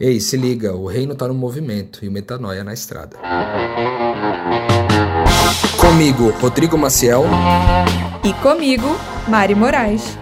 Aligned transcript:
Ei, 0.00 0.18
se 0.18 0.36
liga, 0.36 0.74
o 0.74 0.88
reino 0.88 1.14
tá 1.14 1.28
no 1.28 1.34
movimento 1.34 2.04
e 2.04 2.08
o 2.08 2.10
metanoia 2.10 2.64
na 2.64 2.72
estrada. 2.74 3.16
Comigo, 5.80 6.30
Rodrigo 6.40 6.76
Maciel. 6.76 7.22
E 8.24 8.32
comigo, 8.42 8.88
Mari 9.28 9.54
Moraes. 9.54 10.18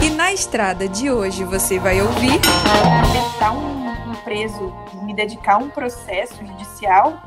E 0.00 0.10
na 0.10 0.32
estrada 0.32 0.88
de 0.88 1.10
hoje 1.10 1.42
você 1.42 1.80
vai 1.80 2.00
ouvir. 2.00 2.40
Libertar 3.04 3.50
um, 3.50 3.88
um 4.12 4.14
preso, 4.22 4.72
me 5.02 5.12
dedicar 5.12 5.54
a 5.54 5.58
um 5.58 5.70
processo 5.70 6.36
judicial 6.36 7.20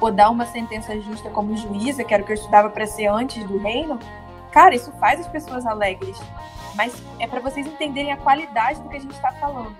ou 0.00 0.12
dar 0.12 0.30
uma 0.30 0.46
sentença 0.46 0.94
justa 1.00 1.28
como 1.30 1.56
juíza, 1.56 2.04
que 2.04 2.14
era 2.14 2.22
o 2.22 2.26
que 2.26 2.30
eu 2.30 2.36
estudava 2.36 2.70
para 2.70 2.86
ser 2.86 3.08
antes 3.08 3.42
do 3.42 3.58
reino, 3.58 3.98
Cara, 4.52 4.74
isso 4.74 4.92
faz 4.92 5.20
as 5.20 5.28
pessoas 5.28 5.66
alegres, 5.66 6.18
mas 6.74 6.94
é 7.18 7.26
para 7.26 7.40
vocês 7.40 7.66
entenderem 7.66 8.12
a 8.12 8.16
qualidade 8.16 8.80
do 8.80 8.88
que 8.88 8.96
a 8.96 9.00
gente 9.00 9.14
está 9.14 9.32
falando. 9.32 9.76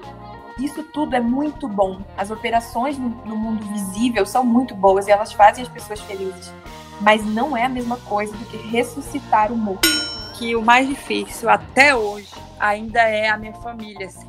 Isso 0.58 0.82
tudo 0.82 1.14
é 1.14 1.20
muito 1.20 1.68
bom. 1.68 2.02
As 2.16 2.30
operações 2.30 2.98
no, 2.98 3.36
mundo 3.36 3.64
visível 3.66 4.26
são 4.26 4.44
muito 4.44 4.74
boas 4.74 5.06
e 5.06 5.10
elas 5.10 5.32
fazem 5.32 5.62
as 5.62 5.68
pessoas 5.68 6.00
felizes. 6.00 6.52
Mas 7.00 7.24
não 7.24 7.56
é 7.56 7.64
a 7.64 7.68
mesma 7.68 7.96
coisa 7.98 8.36
do 8.36 8.44
que 8.46 8.56
ressuscitar 8.56 9.52
o 9.52 9.56
morto. 9.56 9.88
Que 10.34 10.56
o 10.56 10.62
mais 10.62 10.88
difícil 10.88 11.48
até 11.48 11.94
hoje 11.94 12.34
ainda 12.58 13.00
é 13.00 13.28
a 13.28 13.36
minha 13.36 13.54
família. 13.54 14.08
Assim. 14.08 14.28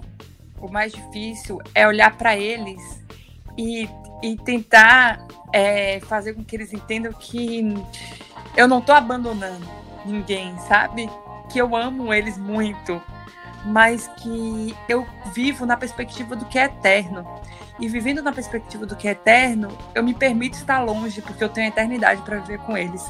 O 0.61 0.71
mais 0.71 0.91
difícil 0.91 1.59
é 1.73 1.88
olhar 1.88 2.16
para 2.16 2.38
eles 2.38 3.03
e, 3.58 3.89
e 4.21 4.35
tentar 4.38 5.25
é, 5.52 5.99
fazer 6.02 6.33
com 6.33 6.44
que 6.44 6.55
eles 6.55 6.71
entendam 6.71 7.11
que 7.13 7.73
eu 8.55 8.67
não 8.67 8.77
estou 8.80 8.94
abandonando 8.94 9.66
ninguém, 10.05 10.58
sabe? 10.67 11.09
Que 11.49 11.59
eu 11.59 11.76
amo 11.76 12.13
eles 12.13 12.38
muito, 12.38 13.02
mas 13.66 14.08
que 14.17 14.75
eu 14.88 15.05
vivo 15.34 15.66
na 15.66 15.78
perspectiva 15.78 16.36
do 16.36 16.45
que 16.45 16.59
é 16.59 16.66
eterno. 16.66 17.25
E 17.80 17.88
vivendo 17.88 18.22
na 18.22 18.33
perspectiva 18.33 18.86
do 18.86 18.95
que 18.95 19.08
é 19.08 19.11
eterno, 19.11 19.70
eu 19.95 20.03
me 20.03 20.14
permito 20.14 20.58
estar 20.58 20.81
longe, 20.81 21.22
porque 21.22 21.44
eu 21.44 21.50
tenho 21.50 21.67
a 21.67 21.70
eternidade 21.70 22.22
para 22.23 22.39
viver 22.39 22.59
com 22.59 22.77
eles. 22.77 23.02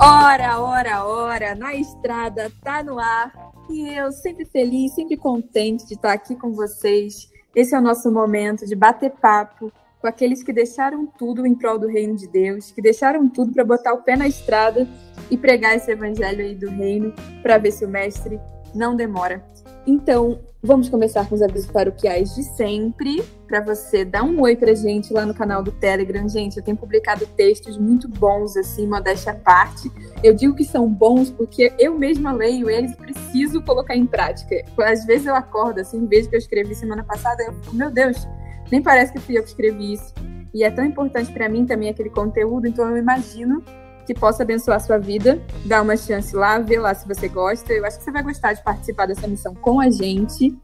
Ora, 0.00 0.60
ora, 0.60 1.04
ora, 1.04 1.54
na 1.54 1.74
estrada, 1.74 2.50
tá 2.62 2.82
no 2.82 2.98
ar. 2.98 3.32
E 3.70 3.88
eu 3.88 4.12
sempre 4.12 4.44
feliz, 4.44 4.92
sempre 4.92 5.16
contente 5.16 5.86
de 5.86 5.94
estar 5.94 6.12
aqui 6.12 6.34
com 6.36 6.52
vocês. 6.52 7.30
Esse 7.54 7.74
é 7.74 7.78
o 7.78 7.82
nosso 7.82 8.12
momento 8.12 8.66
de 8.66 8.76
bater 8.76 9.10
papo, 9.10 9.72
com 10.06 10.10
aqueles 10.10 10.40
que 10.40 10.52
deixaram 10.52 11.04
tudo 11.04 11.44
em 11.44 11.52
prol 11.52 11.80
do 11.80 11.88
reino 11.88 12.14
de 12.14 12.28
Deus, 12.28 12.70
que 12.70 12.80
deixaram 12.80 13.28
tudo 13.28 13.52
para 13.52 13.64
botar 13.64 13.92
o 13.92 14.02
pé 14.04 14.14
na 14.14 14.28
estrada 14.28 14.86
e 15.28 15.36
pregar 15.36 15.74
esse 15.74 15.90
evangelho 15.90 16.44
aí 16.44 16.54
do 16.54 16.70
reino 16.70 17.12
para 17.42 17.58
ver 17.58 17.72
se 17.72 17.84
o 17.84 17.88
mestre 17.88 18.38
não 18.72 18.94
demora. 18.94 19.44
Então, 19.84 20.38
vamos 20.62 20.88
começar 20.88 21.28
com 21.28 21.34
os 21.34 21.42
avisos 21.42 21.68
paroquiais 21.68 22.36
de 22.36 22.44
sempre, 22.44 23.20
para 23.48 23.60
você 23.60 24.04
dar 24.04 24.22
um 24.22 24.40
oi 24.42 24.54
pra 24.54 24.74
gente 24.74 25.12
lá 25.12 25.26
no 25.26 25.34
canal 25.34 25.60
do 25.60 25.72
Telegram. 25.72 26.28
Gente, 26.28 26.56
eu 26.56 26.62
tenho 26.62 26.76
publicado 26.76 27.26
textos 27.36 27.76
muito 27.76 28.08
bons, 28.08 28.56
assim, 28.56 28.86
modéstia 28.86 29.32
à 29.32 29.34
parte. 29.34 29.90
Eu 30.22 30.34
digo 30.34 30.54
que 30.54 30.64
são 30.64 30.88
bons 30.88 31.32
porque 31.32 31.72
eu 31.80 31.98
mesma 31.98 32.30
leio 32.30 32.70
eles 32.70 32.92
e 32.92 32.96
preciso 32.96 33.60
colocar 33.60 33.96
em 33.96 34.06
prática. 34.06 34.64
Às 34.84 35.04
vezes 35.04 35.26
eu 35.26 35.34
acordo, 35.34 35.80
assim, 35.80 36.06
vejo 36.06 36.28
que 36.28 36.36
eu 36.36 36.38
escrevi 36.38 36.76
semana 36.76 37.02
passada, 37.02 37.42
eu 37.42 37.52
fico, 37.54 37.74
meu 37.74 37.90
Deus, 37.90 38.24
nem 38.70 38.82
parece 38.82 39.12
que 39.12 39.20
fui 39.20 39.38
eu 39.38 39.42
que 39.42 39.48
escrevi 39.48 39.94
isso. 39.94 40.12
E 40.52 40.64
é 40.64 40.70
tão 40.70 40.84
importante 40.84 41.32
para 41.32 41.48
mim 41.48 41.66
também 41.66 41.88
aquele 41.88 42.10
conteúdo, 42.10 42.66
então 42.66 42.88
eu 42.88 42.96
imagino 42.96 43.62
que 44.06 44.14
possa 44.14 44.42
abençoar 44.42 44.76
a 44.76 44.80
sua 44.80 44.98
vida. 44.98 45.40
Dá 45.64 45.82
uma 45.82 45.96
chance 45.96 46.34
lá, 46.34 46.58
vê 46.58 46.78
lá 46.78 46.94
se 46.94 47.06
você 47.06 47.28
gosta. 47.28 47.72
Eu 47.72 47.84
acho 47.84 47.98
que 47.98 48.04
você 48.04 48.12
vai 48.12 48.22
gostar 48.22 48.52
de 48.52 48.62
participar 48.62 49.06
dessa 49.06 49.26
missão 49.26 49.54
com 49.54 49.80
a 49.80 49.90
gente. 49.90 50.56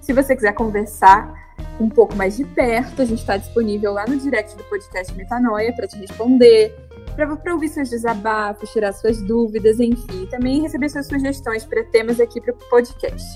Se 0.00 0.12
você 0.12 0.34
quiser 0.34 0.52
conversar 0.52 1.32
um 1.80 1.88
pouco 1.88 2.16
mais 2.16 2.36
de 2.36 2.44
perto, 2.44 3.02
a 3.02 3.04
gente 3.04 3.20
está 3.20 3.36
disponível 3.36 3.92
lá 3.92 4.04
no 4.06 4.16
direct 4.16 4.56
do 4.56 4.64
podcast 4.64 5.14
Metanoia 5.14 5.72
para 5.72 5.86
te 5.86 5.96
responder, 5.96 6.74
para 7.14 7.54
ouvir 7.54 7.68
seus 7.68 7.88
desabafos, 7.88 8.70
tirar 8.70 8.92
suas 8.92 9.22
dúvidas, 9.22 9.78
enfim, 9.78 10.26
também 10.26 10.60
receber 10.60 10.88
suas 10.88 11.06
sugestões 11.06 11.64
para 11.64 11.84
temas 11.84 12.18
aqui 12.20 12.40
para 12.40 12.52
o 12.52 12.56
podcast. 12.68 13.26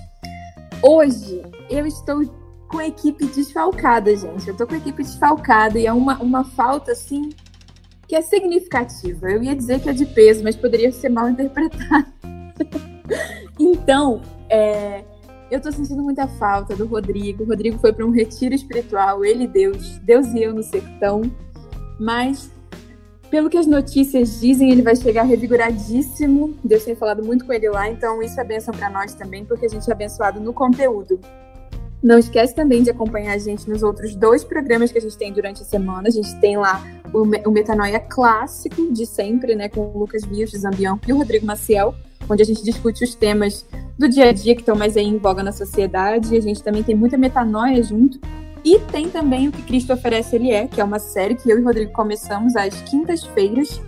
Hoje 0.82 1.42
eu 1.70 1.86
estou 1.86 2.41
com 2.72 2.78
a 2.78 2.86
equipe 2.86 3.26
desfalcada, 3.26 4.16
gente. 4.16 4.48
Eu 4.48 4.56
tô 4.56 4.66
com 4.66 4.74
a 4.74 4.78
equipe 4.78 5.02
desfalcada 5.02 5.78
e 5.78 5.86
é 5.86 5.92
uma, 5.92 6.18
uma 6.22 6.42
falta, 6.42 6.92
assim, 6.92 7.28
que 8.08 8.16
é 8.16 8.22
significativa. 8.22 9.30
Eu 9.30 9.42
ia 9.42 9.54
dizer 9.54 9.80
que 9.80 9.90
é 9.90 9.92
de 9.92 10.06
peso, 10.06 10.42
mas 10.42 10.56
poderia 10.56 10.90
ser 10.90 11.10
mal 11.10 11.28
interpretado. 11.28 12.06
então, 13.60 14.22
é, 14.48 15.04
eu 15.50 15.60
tô 15.60 15.70
sentindo 15.70 16.02
muita 16.02 16.26
falta 16.26 16.74
do 16.74 16.86
Rodrigo. 16.86 17.44
O 17.44 17.46
Rodrigo 17.46 17.78
foi 17.78 17.92
para 17.92 18.06
um 18.06 18.10
retiro 18.10 18.54
espiritual, 18.54 19.22
ele 19.22 19.44
e 19.44 19.48
Deus, 19.48 19.98
Deus 19.98 20.28
e 20.28 20.42
eu 20.42 20.54
no 20.54 20.62
sertão. 20.62 21.20
Mas, 22.00 22.50
pelo 23.30 23.50
que 23.50 23.58
as 23.58 23.66
notícias 23.66 24.40
dizem, 24.40 24.70
ele 24.72 24.80
vai 24.80 24.96
chegar 24.96 25.24
revigoradíssimo. 25.24 26.56
Deus 26.64 26.84
tem 26.84 26.94
falado 26.94 27.22
muito 27.22 27.44
com 27.44 27.52
ele 27.52 27.68
lá, 27.68 27.86
então 27.90 28.22
isso 28.22 28.40
é 28.40 28.44
bênção 28.44 28.72
para 28.72 28.88
nós 28.88 29.12
também, 29.12 29.44
porque 29.44 29.66
a 29.66 29.68
gente 29.68 29.90
é 29.90 29.92
abençoado 29.92 30.40
no 30.40 30.54
conteúdo. 30.54 31.20
Não 32.02 32.18
esquece 32.18 32.52
também 32.54 32.82
de 32.82 32.90
acompanhar 32.90 33.32
a 33.32 33.38
gente 33.38 33.70
nos 33.70 33.82
outros 33.82 34.16
dois 34.16 34.42
programas 34.42 34.90
que 34.90 34.98
a 34.98 35.00
gente 35.00 35.16
tem 35.16 35.32
durante 35.32 35.62
a 35.62 35.64
semana. 35.64 36.08
A 36.08 36.10
gente 36.10 36.34
tem 36.40 36.56
lá 36.56 36.84
o, 37.12 37.22
o 37.48 37.52
Metanoia 37.52 38.00
clássico 38.00 38.92
de 38.92 39.06
sempre, 39.06 39.54
né, 39.54 39.68
com 39.68 39.82
o 39.82 39.98
Lucas 39.98 40.24
Bios 40.24 40.50
de 40.50 40.58
Zambião 40.58 40.98
e 41.06 41.12
o 41.12 41.16
Rodrigo 41.16 41.46
Maciel, 41.46 41.94
onde 42.28 42.42
a 42.42 42.44
gente 42.44 42.64
discute 42.64 43.04
os 43.04 43.14
temas 43.14 43.64
do 43.96 44.08
dia 44.08 44.30
a 44.30 44.32
dia 44.32 44.54
que 44.54 44.62
estão 44.62 44.74
mais 44.74 44.96
em 44.96 45.16
voga 45.16 45.44
na 45.44 45.52
sociedade. 45.52 46.36
A 46.36 46.40
gente 46.40 46.60
também 46.60 46.82
tem 46.82 46.96
muita 46.96 47.16
metanoia 47.16 47.80
junto. 47.82 48.18
E 48.64 48.78
tem 48.78 49.08
também 49.08 49.48
o 49.48 49.52
que 49.52 49.62
Cristo 49.62 49.92
oferece 49.92 50.36
Ele 50.36 50.50
é, 50.50 50.66
que 50.66 50.80
é 50.80 50.84
uma 50.84 50.98
série 50.98 51.34
que 51.34 51.50
eu 51.50 51.58
e 51.58 51.60
o 51.60 51.64
Rodrigo 51.64 51.92
começamos 51.92 52.54
às 52.54 52.80
quintas-feiras, 52.82 53.80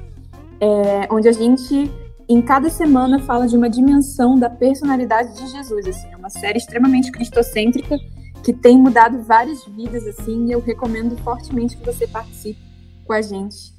é, 0.60 1.06
onde 1.10 1.28
a 1.28 1.32
gente 1.32 1.90
em 2.28 2.40
cada 2.40 2.70
semana 2.70 3.18
fala 3.18 3.46
de 3.46 3.56
uma 3.56 3.68
dimensão 3.68 4.38
da 4.38 4.48
personalidade 4.48 5.34
de 5.36 5.46
Jesus, 5.48 5.86
assim, 5.86 6.08
é 6.12 6.16
uma 6.16 6.30
série 6.30 6.58
extremamente 6.58 7.12
cristocêntrica 7.12 7.98
que 8.42 8.52
tem 8.52 8.78
mudado 8.78 9.22
várias 9.22 9.64
vidas, 9.66 10.06
assim, 10.06 10.46
e 10.46 10.52
eu 10.52 10.60
recomendo 10.60 11.16
fortemente 11.18 11.76
que 11.76 11.84
você 11.84 12.06
participe 12.06 12.60
com 13.04 13.12
a 13.12 13.22
gente 13.22 13.74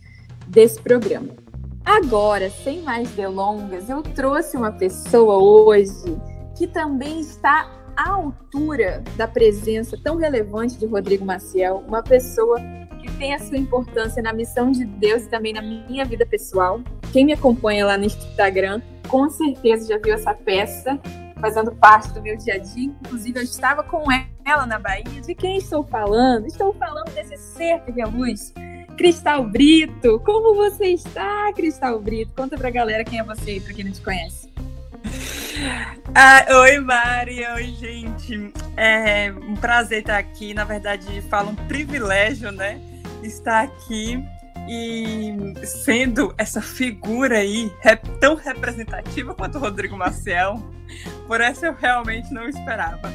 desse 0.47 0.81
programa. 0.81 1.29
Agora, 1.83 2.49
sem 2.49 2.81
mais 2.81 3.09
delongas, 3.11 3.89
eu 3.89 4.01
trouxe 4.01 4.57
uma 4.57 4.71
pessoa 4.71 5.37
hoje 5.37 6.17
que 6.55 6.65
também 6.65 7.19
está 7.19 7.69
à 7.95 8.09
altura 8.09 9.03
da 9.15 9.27
presença 9.27 9.97
tão 10.03 10.17
relevante 10.17 10.77
de 10.77 10.85
Rodrigo 10.85 11.25
Maciel, 11.25 11.83
uma 11.87 12.01
pessoa 12.01 12.59
tem 13.15 13.33
a 13.33 13.39
sua 13.39 13.57
importância 13.57 14.21
na 14.21 14.33
missão 14.33 14.71
de 14.71 14.85
Deus 14.85 15.23
e 15.23 15.29
também 15.29 15.53
na 15.53 15.61
minha 15.61 16.05
vida 16.05 16.25
pessoal. 16.25 16.81
Quem 17.11 17.25
me 17.25 17.33
acompanha 17.33 17.85
lá 17.85 17.97
no 17.97 18.05
Instagram, 18.05 18.81
com 19.07 19.29
certeza 19.29 19.87
já 19.87 19.97
viu 19.97 20.13
essa 20.13 20.33
peça 20.33 20.99
fazendo 21.39 21.71
parte 21.75 22.11
do 22.13 22.21
meu 22.21 22.35
dia 22.37 22.55
a 22.55 22.57
dia. 22.57 22.85
Inclusive, 22.85 23.39
eu 23.39 23.43
estava 23.43 23.83
com 23.83 24.05
ela 24.45 24.65
na 24.65 24.79
Bahia. 24.79 25.21
De 25.21 25.35
quem 25.35 25.57
estou 25.57 25.83
falando? 25.83 26.47
Estou 26.47 26.73
falando 26.73 27.11
desse 27.13 27.37
ser 27.37 27.79
que 27.81 27.91
reluz. 27.91 28.53
Cristal 28.97 29.43
Brito, 29.43 30.19
como 30.25 30.55
você 30.55 30.87
está, 30.87 31.51
Cristal 31.53 31.99
Brito? 31.99 32.31
Conta 32.35 32.57
pra 32.57 32.69
galera 32.69 33.03
quem 33.03 33.19
é 33.19 33.23
você 33.23 33.51
aí, 33.51 33.59
pra 33.59 33.73
quem 33.73 33.85
não 33.85 33.91
te 33.91 34.01
conhece. 34.01 34.49
Ah, 36.13 36.45
oi, 36.61 36.79
Mari. 36.79 37.45
Oi, 37.45 37.63
gente. 37.79 38.53
É 38.75 39.31
um 39.31 39.55
prazer 39.55 39.99
estar 39.99 40.17
aqui. 40.17 40.53
Na 40.53 40.65
verdade, 40.65 41.21
falo 41.29 41.51
um 41.51 41.55
privilégio, 41.55 42.51
né? 42.51 42.79
Estar 43.25 43.63
aqui 43.63 44.23
e 44.67 45.35
sendo 45.65 46.33
essa 46.37 46.61
figura 46.61 47.39
aí 47.39 47.71
tão 48.19 48.35
representativa 48.35 49.33
quanto 49.35 49.57
o 49.57 49.61
Rodrigo 49.61 49.97
Maciel, 49.97 50.55
por 51.27 51.41
essa 51.41 51.67
eu 51.67 51.73
realmente 51.73 52.33
não 52.33 52.47
esperava. 52.47 53.11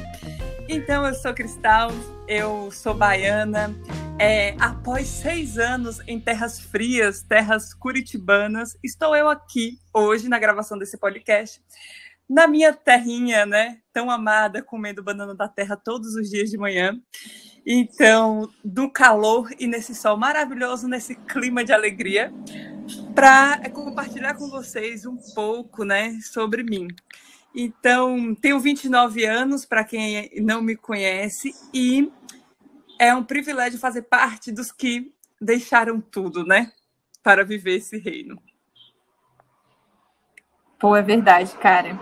Então, 0.69 1.05
eu 1.05 1.13
sou 1.13 1.33
Cristal, 1.33 1.91
eu 2.27 2.71
sou 2.71 2.93
baiana. 2.93 3.75
É, 4.19 4.55
após 4.59 5.07
seis 5.07 5.57
anos 5.57 5.99
em 6.07 6.19
terras 6.19 6.59
frias, 6.59 7.23
terras 7.23 7.73
curitibanas, 7.73 8.77
estou 8.83 9.15
eu 9.15 9.27
aqui 9.27 9.79
hoje 9.93 10.29
na 10.29 10.37
gravação 10.37 10.77
desse 10.77 10.97
podcast 10.97 11.61
na 12.31 12.47
minha 12.47 12.71
terrinha, 12.71 13.45
né, 13.45 13.79
tão 13.91 14.09
amada, 14.09 14.63
comendo 14.63 15.03
banana 15.03 15.35
da 15.35 15.49
terra 15.49 15.75
todos 15.75 16.15
os 16.15 16.29
dias 16.29 16.49
de 16.49 16.57
manhã. 16.57 16.97
Então, 17.65 18.49
do 18.63 18.89
calor 18.89 19.51
e 19.59 19.67
nesse 19.67 19.93
sol 19.93 20.17
maravilhoso, 20.17 20.87
nesse 20.87 21.15
clima 21.15 21.63
de 21.63 21.71
alegria, 21.71 22.33
para 23.13 23.69
compartilhar 23.69 24.33
com 24.33 24.49
vocês 24.49 25.05
um 25.05 25.17
pouco, 25.35 25.83
né, 25.83 26.19
sobre 26.21 26.63
mim. 26.63 26.87
Então, 27.53 28.33
tenho 28.35 28.59
29 28.59 29.25
anos, 29.25 29.65
para 29.65 29.83
quem 29.83 30.29
não 30.41 30.61
me 30.61 30.75
conhece, 30.75 31.53
e 31.73 32.11
é 32.97 33.13
um 33.13 33.23
privilégio 33.23 33.79
fazer 33.79 34.03
parte 34.03 34.51
dos 34.51 34.71
que 34.71 35.13
deixaram 35.39 35.99
tudo, 36.01 36.45
né? 36.45 36.71
para 37.23 37.43
viver 37.43 37.77
esse 37.77 37.97
reino. 37.97 38.41
Pô, 40.79 40.95
é 40.95 41.01
verdade, 41.01 41.55
cara. 41.57 41.99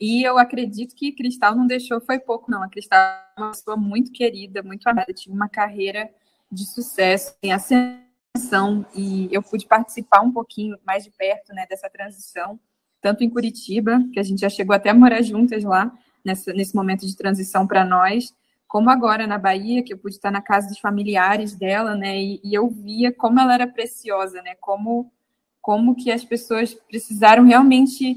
E 0.00 0.22
eu 0.22 0.38
acredito 0.38 0.94
que 0.94 1.12
Cristal 1.12 1.54
não 1.54 1.66
deixou 1.66 2.00
foi 2.00 2.18
pouco, 2.18 2.50
não. 2.50 2.62
A 2.62 2.68
Cristal 2.68 2.98
é 2.98 3.40
uma 3.40 3.50
pessoa 3.50 3.76
muito 3.76 4.10
querida, 4.10 4.62
muito 4.62 4.88
amada, 4.88 5.12
tinha 5.12 5.34
uma 5.34 5.48
carreira 5.48 6.10
de 6.50 6.64
sucesso, 6.64 7.36
em 7.42 7.52
ascensão, 7.52 8.86
e 8.94 9.28
eu 9.30 9.42
pude 9.42 9.66
participar 9.66 10.22
um 10.22 10.32
pouquinho 10.32 10.78
mais 10.86 11.04
de 11.04 11.10
perto 11.10 11.52
né, 11.52 11.66
dessa 11.68 11.88
transição, 11.88 12.58
tanto 13.00 13.22
em 13.22 13.30
Curitiba, 13.30 14.02
que 14.12 14.18
a 14.18 14.22
gente 14.22 14.40
já 14.40 14.48
chegou 14.48 14.74
até 14.74 14.90
a 14.90 14.94
morar 14.94 15.22
juntas 15.22 15.62
lá, 15.62 15.92
nessa, 16.24 16.52
nesse 16.52 16.74
momento 16.74 17.06
de 17.06 17.16
transição 17.16 17.66
para 17.66 17.84
nós, 17.84 18.34
como 18.66 18.90
agora 18.90 19.26
na 19.26 19.38
Bahia, 19.38 19.82
que 19.82 19.92
eu 19.92 19.98
pude 19.98 20.16
estar 20.16 20.30
na 20.30 20.40
casa 20.40 20.68
dos 20.68 20.78
familiares 20.78 21.54
dela, 21.54 21.94
né, 21.94 22.18
e, 22.18 22.40
e 22.42 22.54
eu 22.54 22.68
via 22.68 23.12
como 23.12 23.38
ela 23.38 23.54
era 23.54 23.66
preciosa, 23.66 24.42
né, 24.42 24.54
como, 24.60 25.12
como 25.60 25.94
que 25.94 26.10
as 26.10 26.24
pessoas 26.24 26.74
precisaram 26.74 27.44
realmente 27.44 28.16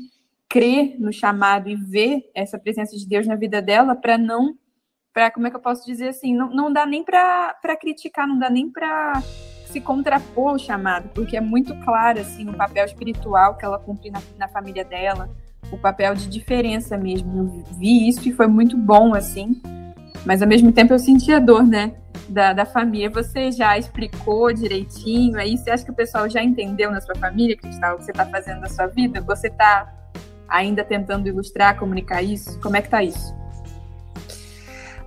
crer 0.53 0.97
no 1.00 1.11
chamado 1.11 1.67
e 1.67 1.75
ver 1.75 2.29
essa 2.35 2.59
presença 2.59 2.95
de 2.95 3.07
Deus 3.07 3.25
na 3.25 3.35
vida 3.35 3.59
dela 3.59 3.95
para 3.95 4.19
não 4.19 4.53
para 5.11 5.31
como 5.31 5.47
é 5.47 5.50
que 5.50 5.55
eu 5.55 5.59
posso 5.59 5.83
dizer 5.83 6.09
assim 6.09 6.35
não, 6.35 6.51
não 6.51 6.71
dá 6.71 6.85
nem 6.85 7.03
para 7.03 7.75
criticar 7.81 8.27
não 8.27 8.38
dá 8.38 8.51
nem 8.51 8.69
para 8.69 9.19
se 9.65 9.81
contrapor 9.81 10.51
ao 10.51 10.59
chamado 10.59 11.09
porque 11.09 11.35
é 11.35 11.41
muito 11.41 11.73
claro 11.83 12.19
assim 12.19 12.47
o 12.47 12.53
papel 12.53 12.85
espiritual 12.85 13.57
que 13.57 13.65
ela 13.65 13.79
cumpre 13.79 14.11
na, 14.11 14.21
na 14.38 14.47
família 14.47 14.85
dela 14.85 15.27
o 15.71 15.77
papel 15.77 16.13
de 16.13 16.27
diferença 16.27 16.95
mesmo. 16.95 17.35
Eu 17.35 17.63
vi 17.79 18.07
isso 18.07 18.29
e 18.29 18.31
foi 18.31 18.45
muito 18.45 18.77
bom 18.77 19.15
assim 19.15 19.59
mas 20.23 20.44
ao 20.44 20.47
mesmo 20.47 20.71
tempo 20.71 20.94
eu 20.94 21.00
senti 21.00 21.33
a 21.33 21.39
dor 21.39 21.63
né 21.63 21.95
da, 22.29 22.53
da 22.53 22.63
família. 22.63 23.09
Você 23.09 23.51
já 23.51 23.75
explicou 23.75 24.53
direitinho 24.53 25.39
aí 25.39 25.57
você 25.57 25.71
acha 25.71 25.83
que 25.83 25.89
o 25.89 25.95
pessoal 25.95 26.29
já 26.29 26.44
entendeu 26.44 26.91
na 26.91 27.01
sua 27.01 27.15
família 27.15 27.57
Cristal 27.57 27.95
o 27.95 27.97
que 27.97 28.05
você 28.05 28.11
está 28.11 28.25
fazendo 28.27 28.61
na 28.61 28.69
sua 28.69 28.85
vida? 28.85 29.19
Você 29.19 29.47
está 29.47 30.02
ainda 30.53 30.83
tentando 30.83 31.27
ilustrar, 31.27 31.77
comunicar 31.77 32.21
isso? 32.21 32.59
Como 32.61 32.77
é 32.77 32.81
que 32.81 32.89
tá 32.89 33.03
isso? 33.03 33.35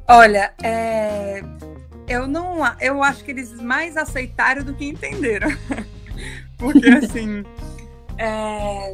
Olha, 0.09 0.53
é... 0.63 1.43
eu 2.09 2.27
não, 2.27 2.59
eu 2.81 3.03
acho 3.03 3.25
que 3.25 3.31
eles 3.31 3.53
mais 3.53 3.97
aceitaram 3.97 4.65
do 4.65 4.75
que 4.75 4.85
entenderam, 4.85 5.49
porque 6.59 6.89
assim, 6.89 7.45
é... 8.19 8.93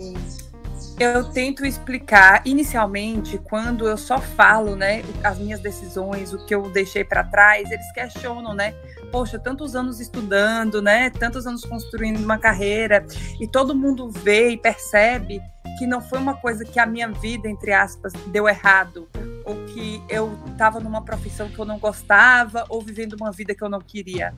eu 1.01 1.25
tento 1.31 1.65
explicar 1.65 2.43
inicialmente 2.45 3.39
quando 3.39 3.89
eu 3.89 3.97
só 3.97 4.19
falo, 4.19 4.77
né, 4.77 5.03
as 5.25 5.39
minhas 5.39 5.61
decisões, 5.61 6.35
o 6.35 6.45
que 6.45 6.55
eu 6.55 6.63
deixei 6.71 7.03
para 7.03 7.25
trás, 7.25 7.71
eles 7.71 7.91
questionam, 7.93 8.55
né? 8.55 8.75
Poxa, 9.11 9.39
tantos 9.39 9.75
anos 9.77 10.01
estudando, 10.01 10.81
né? 10.81 11.11
Tantos 11.11 11.47
anos 11.47 11.67
construindo 11.67 12.17
uma 12.25 12.39
carreira 12.39 13.05
e 13.39 13.47
todo 13.47 13.75
mundo 13.75 14.11
vê 14.11 14.49
e 14.51 14.57
percebe 14.57 15.43
que 15.83 15.87
não 15.89 16.01
foi 16.01 16.21
uma 16.21 16.37
coisa 16.37 16.65
que 16.65 16.79
a 16.79 16.87
minha 16.87 17.09
vida, 17.09 17.49
entre 17.49 17.73
aspas, 17.73 18.13
deu 18.29 18.49
errado, 18.49 19.09
ou 19.45 19.57
que 19.65 20.01
eu 20.09 20.39
estava 20.53 20.79
numa 20.79 21.03
profissão 21.05 21.49
que 21.49 21.59
eu 21.59 21.65
não 21.65 21.77
gostava, 21.77 22.65
ou 22.69 22.81
vivendo 22.81 23.15
uma 23.15 23.33
vida 23.33 23.53
que 23.53 23.65
eu 23.65 23.69
não 23.69 23.81
queria. 23.81 24.33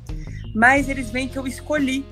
Mas 0.55 0.89
eles 0.89 1.11
veem 1.11 1.29
que 1.29 1.39
eu 1.39 1.47
escolhi. 1.47 2.03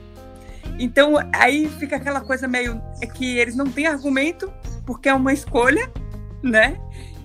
Então 0.79 1.15
aí 1.33 1.67
fica 1.79 1.97
aquela 1.97 2.21
coisa 2.21 2.47
meio 2.47 2.79
é 3.01 3.07
que 3.07 3.39
eles 3.39 3.57
não 3.57 3.65
têm 3.65 3.87
argumento 3.87 4.53
porque 4.85 5.09
é 5.09 5.15
uma 5.15 5.33
escolha, 5.33 5.91
né? 6.43 6.79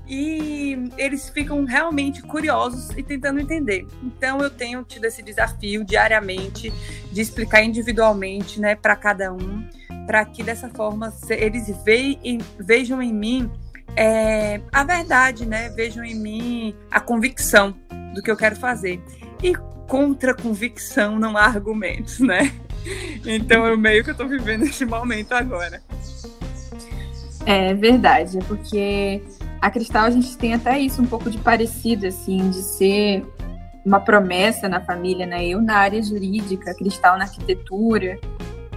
E 0.08 0.90
eles 0.98 1.28
ficam 1.28 1.66
realmente 1.66 2.22
curiosos 2.22 2.90
e 2.96 3.04
tentando 3.04 3.42
entender. 3.42 3.86
Então 4.02 4.40
eu 4.40 4.50
tenho 4.50 4.82
tido 4.84 5.04
esse 5.04 5.22
desafio 5.22 5.84
diariamente 5.84 6.72
de 7.12 7.20
explicar 7.20 7.64
individualmente, 7.64 8.62
né, 8.62 8.76
para 8.76 8.96
cada 8.96 9.34
um 9.34 9.68
para 10.08 10.24
que 10.24 10.42
dessa 10.42 10.70
forma 10.70 11.14
eles 11.30 11.70
vejam 12.58 13.02
em 13.02 13.14
mim 13.14 13.52
é, 13.98 14.62
a 14.72 14.84
verdade, 14.84 15.46
né? 15.46 15.70
Vejam 15.70 16.04
em 16.04 16.16
mim 16.16 16.76
a 16.90 17.00
convicção 17.02 17.76
do 18.16 18.24
que 18.24 18.32
eu 18.32 18.38
quero 18.38 18.56
fazer. 18.56 19.02
E 19.44 19.54
contra 19.88 20.34
convicção 20.34 21.20
não 21.20 21.36
há 21.36 21.46
argumentos, 21.46 22.20
né? 22.20 22.52
Então 23.26 23.74
o 23.74 23.78
meio 23.78 24.02
que 24.02 24.12
eu 24.12 24.14
estou 24.14 24.30
vivendo 24.30 24.64
esse 24.64 24.86
momento 24.86 25.34
agora. 25.34 25.82
É 27.46 27.74
verdade, 27.74 28.40
porque 28.48 29.22
a 29.60 29.70
Cristal 29.70 30.06
a 30.06 30.10
gente 30.10 30.38
tem 30.38 30.54
até 30.54 30.80
isso 30.80 31.02
um 31.02 31.06
pouco 31.06 31.30
de 31.30 31.38
parecido, 31.38 32.08
assim, 32.08 32.50
de 32.50 32.62
ser 32.62 33.26
uma 33.86 34.00
promessa 34.00 34.70
na 34.70 34.80
família, 34.80 35.26
né? 35.26 35.46
Eu 35.46 35.62
na 35.62 35.76
área 35.76 36.02
jurídica, 36.02 36.74
Cristal 36.76 37.18
na 37.18 37.26
arquitetura, 37.26 38.18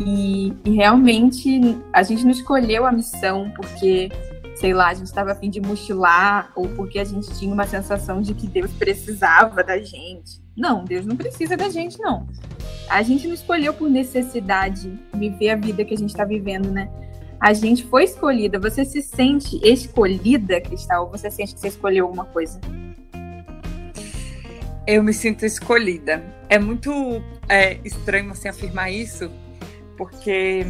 e, 0.00 0.52
e, 0.64 0.70
realmente 0.70 1.60
a 1.92 2.02
gente 2.02 2.24
não 2.24 2.30
escolheu 2.30 2.86
a 2.86 2.92
missão 2.92 3.50
porque, 3.54 4.10
sei 4.56 4.72
lá, 4.72 4.88
a 4.88 4.94
gente 4.94 5.06
estava 5.06 5.32
a 5.32 5.34
fim 5.34 5.50
de 5.50 5.60
mochilar 5.60 6.50
ou 6.56 6.68
porque 6.68 6.98
a 6.98 7.04
gente 7.04 7.28
tinha 7.38 7.52
uma 7.52 7.66
sensação 7.66 8.22
de 8.22 8.32
que 8.32 8.46
Deus 8.46 8.72
precisava 8.72 9.62
da 9.62 9.78
gente. 9.78 10.40
Não, 10.56 10.84
Deus 10.84 11.04
não 11.04 11.16
precisa 11.16 11.54
da 11.56 11.68
gente, 11.68 11.98
não. 11.98 12.26
A 12.88 13.02
gente 13.02 13.26
não 13.26 13.34
escolheu 13.34 13.74
por 13.74 13.90
necessidade 13.90 14.98
viver 15.14 15.50
a 15.50 15.56
vida 15.56 15.84
que 15.84 15.94
a 15.94 15.98
gente 15.98 16.10
está 16.10 16.24
vivendo, 16.24 16.70
né? 16.70 16.90
A 17.38 17.52
gente 17.52 17.84
foi 17.84 18.04
escolhida. 18.04 18.58
Você 18.58 18.84
se 18.84 19.00
sente 19.02 19.60
escolhida, 19.62 20.60
Cristal? 20.60 21.04
Ou 21.04 21.10
você 21.10 21.30
sente 21.30 21.54
que 21.54 21.60
você 21.60 21.68
escolheu 21.68 22.06
alguma 22.06 22.24
coisa? 22.24 22.60
Eu 24.86 25.02
me 25.02 25.12
sinto 25.12 25.46
escolhida. 25.46 26.22
É 26.48 26.58
muito 26.58 26.90
é, 27.48 27.78
estranho 27.84 28.30
assim 28.32 28.48
afirmar 28.48 28.90
isso, 28.90 29.30
porque 30.00 30.64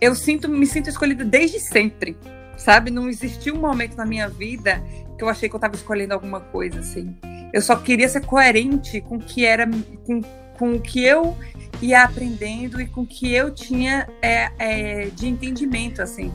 eu 0.00 0.16
sinto, 0.16 0.48
me 0.48 0.66
sinto 0.66 0.90
escolhida 0.90 1.24
desde 1.24 1.60
sempre, 1.60 2.16
sabe? 2.56 2.90
Não 2.90 3.08
existiu 3.08 3.54
um 3.54 3.60
momento 3.60 3.96
na 3.96 4.04
minha 4.04 4.28
vida 4.28 4.82
que 5.16 5.22
eu 5.22 5.28
achei 5.28 5.48
que 5.48 5.54
eu 5.54 5.58
estava 5.58 5.76
escolhendo 5.76 6.12
alguma 6.12 6.40
coisa, 6.40 6.80
assim. 6.80 7.14
Eu 7.52 7.62
só 7.62 7.76
queria 7.76 8.08
ser 8.08 8.26
coerente 8.26 9.00
com 9.00 9.14
o 9.14 9.20
que 9.20 9.44
era, 9.46 9.64
com, 10.04 10.22
com 10.58 10.72
o 10.72 10.80
que 10.80 11.04
eu 11.04 11.36
ia 11.80 12.02
aprendendo 12.02 12.80
e 12.80 12.86
com 12.88 13.02
o 13.02 13.06
que 13.06 13.32
eu 13.32 13.54
tinha 13.54 14.08
é, 14.20 14.50
é, 14.58 15.04
de 15.10 15.28
entendimento, 15.28 16.02
assim. 16.02 16.32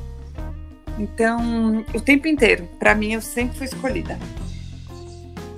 Então, 0.98 1.84
o 1.94 2.00
tempo 2.00 2.26
inteiro, 2.26 2.70
para 2.80 2.96
mim, 2.96 3.12
eu 3.12 3.22
sempre 3.22 3.58
fui 3.58 3.66
escolhida. 3.66 4.18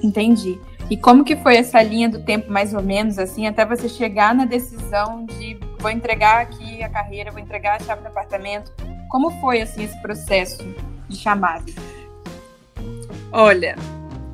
Entendi. 0.02 0.60
E 0.90 0.98
como 0.98 1.24
que 1.24 1.36
foi 1.36 1.58
essa 1.58 1.80
linha 1.84 2.10
do 2.10 2.24
tempo, 2.24 2.52
mais 2.52 2.74
ou 2.74 2.82
menos, 2.82 3.20
assim, 3.20 3.46
até 3.46 3.64
você 3.64 3.88
chegar 3.88 4.34
na 4.34 4.46
decisão 4.46 5.24
de 5.26 5.67
vou 5.80 5.92
entregar 5.92 6.42
aqui 6.42 6.84
a 6.84 6.90
carreira, 6.90 7.32
vou 7.32 7.40
entregar 7.40 7.80
a 7.80 7.84
chave 7.84 8.02
do 8.02 8.08
apartamento? 8.08 8.74
Como 9.10 9.32
foi, 9.40 9.62
assim, 9.62 9.84
esse 9.84 10.00
processo 10.02 10.64
de 11.08 11.16
chamada? 11.16 11.72
Olha, 13.32 13.76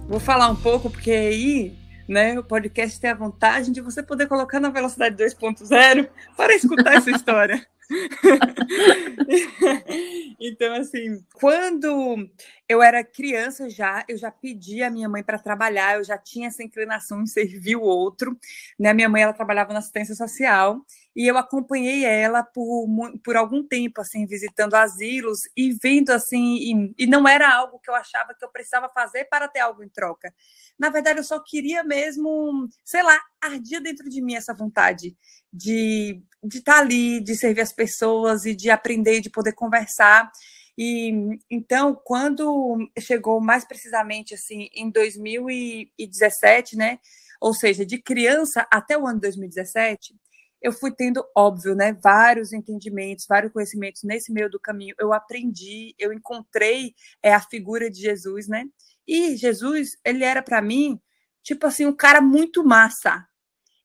vou 0.07 0.19
falar 0.19 0.49
um 0.49 0.55
pouco, 0.55 0.89
porque 0.89 1.11
aí, 1.11 1.77
né, 2.07 2.37
o 2.39 2.43
podcast 2.43 2.99
tem 2.99 3.09
a 3.09 3.15
vantagem 3.15 3.73
de 3.73 3.81
você 3.81 4.01
poder 4.01 4.27
colocar 4.27 4.59
na 4.59 4.69
velocidade 4.69 5.15
2.0 5.15 6.09
para 6.35 6.55
escutar 6.55 6.95
essa 6.95 7.11
história. 7.11 7.65
então, 10.39 10.73
assim, 10.75 11.23
quando 11.33 12.29
eu 12.67 12.81
era 12.81 13.03
criança 13.03 13.69
já, 13.69 14.03
eu 14.07 14.17
já 14.17 14.31
pedi 14.31 14.81
a 14.81 14.89
minha 14.89 15.09
mãe 15.09 15.21
para 15.21 15.37
trabalhar, 15.37 15.97
eu 15.97 16.03
já 16.03 16.17
tinha 16.17 16.47
essa 16.47 16.63
inclinação 16.63 17.21
em 17.21 17.27
servir 17.27 17.75
o 17.75 17.81
outro. 17.81 18.37
Né? 18.79 18.93
Minha 18.93 19.09
mãe 19.09 19.23
ela 19.23 19.33
trabalhava 19.33 19.73
na 19.73 19.79
assistência 19.79 20.15
social 20.15 20.81
e 21.15 21.27
eu 21.27 21.37
acompanhei 21.37 22.05
ela 22.05 22.43
por, 22.43 22.87
por 23.23 23.35
algum 23.35 23.65
tempo, 23.65 24.01
assim, 24.01 24.25
visitando 24.25 24.73
asilos 24.73 25.41
e 25.55 25.71
vendo 25.73 26.09
assim, 26.09 26.55
e, 26.55 27.03
e 27.03 27.07
não 27.07 27.27
era 27.27 27.53
algo 27.53 27.79
que 27.79 27.89
eu 27.89 27.95
achava 27.95 28.33
que 28.33 28.43
eu 28.43 28.49
precisava 28.49 28.89
fazer 28.89 29.25
para 29.25 29.47
ter 29.47 29.59
algo 29.59 29.83
em 29.83 29.89
troca. 29.89 30.33
Na 30.77 30.89
verdade, 30.89 31.19
eu 31.19 31.23
só 31.23 31.39
queria 31.39 31.83
mesmo, 31.83 32.67
sei 32.83 33.03
lá, 33.03 33.19
ardia 33.41 33.79
dentro 33.79 34.09
de 34.09 34.21
mim 34.21 34.35
essa 34.35 34.53
vontade 34.53 35.15
de 35.51 36.23
de 36.43 36.57
estar 36.57 36.73
tá 36.73 36.79
ali, 36.79 37.21
de 37.21 37.35
servir 37.35 37.61
as 37.61 37.71
pessoas 37.71 38.45
e 38.45 38.53
de 38.53 38.69
aprender, 38.69 39.21
de 39.21 39.29
poder 39.29 39.53
conversar. 39.53 40.29
E 40.77 41.39
então, 41.49 41.95
quando 42.03 42.77
chegou 42.99 43.39
mais 43.39 43.63
precisamente 43.63 44.33
assim 44.33 44.69
em 44.73 44.89
2017, 44.89 46.75
né? 46.75 46.99
Ou 47.39 47.53
seja, 47.53 47.85
de 47.85 48.01
criança 48.01 48.67
até 48.71 48.97
o 48.97 49.07
ano 49.07 49.19
2017, 49.19 50.15
eu 50.63 50.71
fui 50.71 50.91
tendo, 50.91 51.23
óbvio, 51.35 51.75
né, 51.75 51.93
vários 52.01 52.53
entendimentos, 52.53 53.27
vários 53.27 53.51
conhecimentos 53.51 54.01
nesse 54.03 54.31
meio 54.31 54.49
do 54.49 54.59
caminho. 54.59 54.95
Eu 54.97 55.13
aprendi, 55.13 55.93
eu 55.99 56.13
encontrei 56.13 56.95
é, 57.21 57.33
a 57.33 57.41
figura 57.41 57.91
de 57.91 57.99
Jesus, 57.99 58.47
né? 58.47 58.65
E 59.05 59.35
Jesus, 59.35 59.97
ele 60.05 60.23
era 60.23 60.41
para 60.41 60.61
mim, 60.61 60.99
tipo 61.43 61.67
assim, 61.67 61.85
um 61.85 61.95
cara 61.95 62.21
muito 62.21 62.63
massa. 62.63 63.27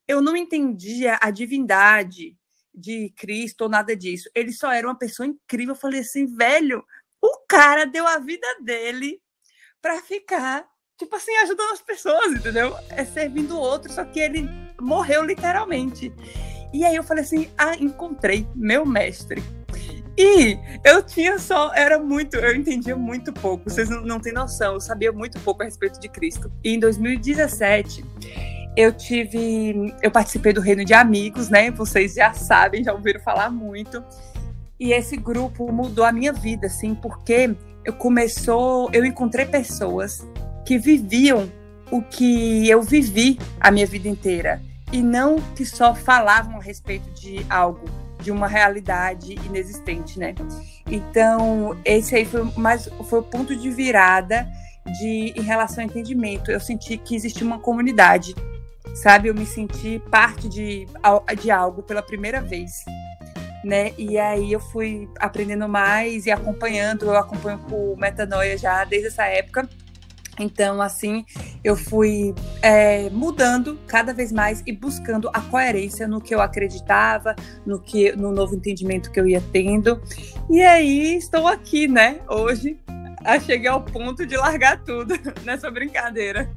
Eu 0.07 0.23
não 0.23 0.37
entendia 0.37 1.19
a 1.21 1.31
divindade, 1.31 2.39
de 2.79 3.13
Cristo 3.17 3.63
ou 3.63 3.69
nada 3.69 3.97
disso. 3.97 4.31
Ele 4.35 4.53
só 4.53 4.71
era 4.71 4.87
uma 4.87 4.97
pessoa 4.97 5.27
incrível. 5.27 5.75
Eu 5.75 5.81
falei 5.81 6.01
assim, 6.01 6.27
velho, 6.27 6.85
o 7.21 7.39
cara 7.49 7.85
deu 7.85 8.07
a 8.07 8.19
vida 8.19 8.47
dele 8.61 9.21
para 9.83 10.01
ficar, 10.03 10.65
tipo 10.97 11.15
assim, 11.17 11.37
ajudando 11.39 11.73
as 11.73 11.83
pessoas, 11.83 12.33
entendeu? 12.33 12.75
É 12.91 13.05
servindo 13.05 13.57
o 13.57 13.61
outro, 13.61 13.93
só 13.93 14.05
que 14.05 14.21
ele 14.21 14.49
morreu 14.81 15.25
literalmente. 15.25 16.13
E 16.73 16.85
aí 16.85 16.97
eu 16.97 17.03
falei 17.03 17.25
assim: 17.25 17.49
ah, 17.57 17.75
encontrei 17.77 18.47
meu 18.55 18.85
mestre. 18.85 19.43
E 20.17 20.59
eu 20.85 21.01
tinha 21.01 21.39
só, 21.39 21.73
era 21.73 21.97
muito, 21.97 22.35
eu 22.35 22.57
entendia 22.57 22.97
muito 22.97 23.33
pouco, 23.33 23.71
vocês 23.71 23.89
não, 23.89 24.01
não 24.03 24.19
têm 24.19 24.33
noção, 24.33 24.75
eu 24.75 24.81
sabia 24.81 25.13
muito 25.13 25.39
pouco 25.39 25.63
a 25.63 25.65
respeito 25.65 26.01
de 26.01 26.09
Cristo. 26.09 26.51
E 26.65 26.75
em 26.75 26.81
2017, 26.81 28.05
eu 28.77 28.93
tive, 28.93 29.95
eu 30.03 30.11
participei 30.11 30.53
do 30.53 30.61
Reino 30.61 30.85
de 30.85 30.93
Amigos, 30.93 31.49
né? 31.49 31.71
Vocês 31.71 32.15
já 32.15 32.33
sabem, 32.33 32.83
já 32.83 32.93
ouviram 32.93 33.21
falar 33.21 33.49
muito. 33.49 34.03
E 34.79 34.93
esse 34.93 35.17
grupo 35.17 35.71
mudou 35.73 36.05
a 36.05 36.11
minha 36.11 36.33
vida, 36.33 36.67
assim, 36.67 36.97
porque 36.97 37.55
eu 37.85 37.93
começou, 37.93 38.91
eu 38.93 39.05
encontrei 39.05 39.47
pessoas 39.47 40.27
que 40.65 40.79
viviam 40.79 41.49
o 41.93 42.03
que 42.03 42.69
eu 42.69 42.83
vivi 42.83 43.39
a 43.61 43.71
minha 43.71 43.87
vida 43.87 44.09
inteira 44.09 44.61
e 44.92 45.02
não 45.02 45.40
que 45.54 45.64
só 45.64 45.95
falavam 45.95 46.59
a 46.59 46.62
respeito 46.62 47.09
de 47.11 47.45
algo 47.49 47.85
de 48.21 48.30
uma 48.30 48.49
realidade 48.49 49.35
inexistente, 49.47 50.18
né? 50.18 50.35
Então, 50.87 51.76
esse 51.85 52.16
aí 52.16 52.25
foi 52.25 52.42
mais 52.57 52.88
foi 53.09 53.21
o 53.21 53.23
ponto 53.23 53.54
de 53.54 53.71
virada 53.71 54.49
de 54.99 55.33
em 55.37 55.42
relação 55.42 55.85
ao 55.85 55.90
entendimento. 55.90 56.50
Eu 56.50 56.61
senti 56.61 56.97
que 56.97 57.14
existia 57.14 57.47
uma 57.47 57.59
comunidade, 57.59 58.35
sabe? 58.95 59.28
Eu 59.28 59.35
me 59.35 59.47
senti 59.47 60.02
parte 60.11 60.49
de, 60.49 60.87
de 61.40 61.50
algo 61.50 61.83
pela 61.83 62.02
primeira 62.02 62.40
vez, 62.40 62.85
né? 63.62 63.92
E 63.97 64.18
aí 64.18 64.52
eu 64.52 64.61
fui 64.61 65.09
aprendendo 65.21 65.68
mais 65.68 66.26
e 66.26 66.30
acompanhando, 66.30 67.07
eu 67.07 67.16
acompanho 67.16 67.61
o 67.71 67.97
Metanoia 67.97 68.57
já 68.59 68.85
desde 68.85 69.09
essa 69.09 69.26
época. 69.26 69.68
Então, 70.40 70.80
assim, 70.80 71.25
eu 71.62 71.77
fui 71.77 72.35
é, 72.62 73.11
mudando 73.11 73.79
cada 73.87 74.12
vez 74.12 74.33
mais 74.33 74.62
e 74.67 74.73
buscando 74.73 75.29
a 75.33 75.41
coerência 75.41 76.07
no 76.07 76.21
que 76.21 76.35
eu 76.35 76.41
acreditava, 76.41 77.35
no 77.67 77.81
que 77.81 78.12
no 78.12 78.33
novo 78.33 78.55
entendimento 78.55 79.11
que 79.11 79.21
eu 79.21 79.27
ia 79.27 79.43
tendo. 79.53 80.00
E 80.50 80.62
aí 80.62 81.17
estou 81.17 81.47
aqui, 81.47 81.88
né? 81.88 82.21
Hoje, 82.29 82.79
cheguei 83.45 83.69
ao 83.69 83.83
ponto 83.83 84.27
de 84.27 84.37
largar 84.37 84.83
tudo 84.83 85.15
nessa 85.45 85.71
brincadeira. 85.71 86.50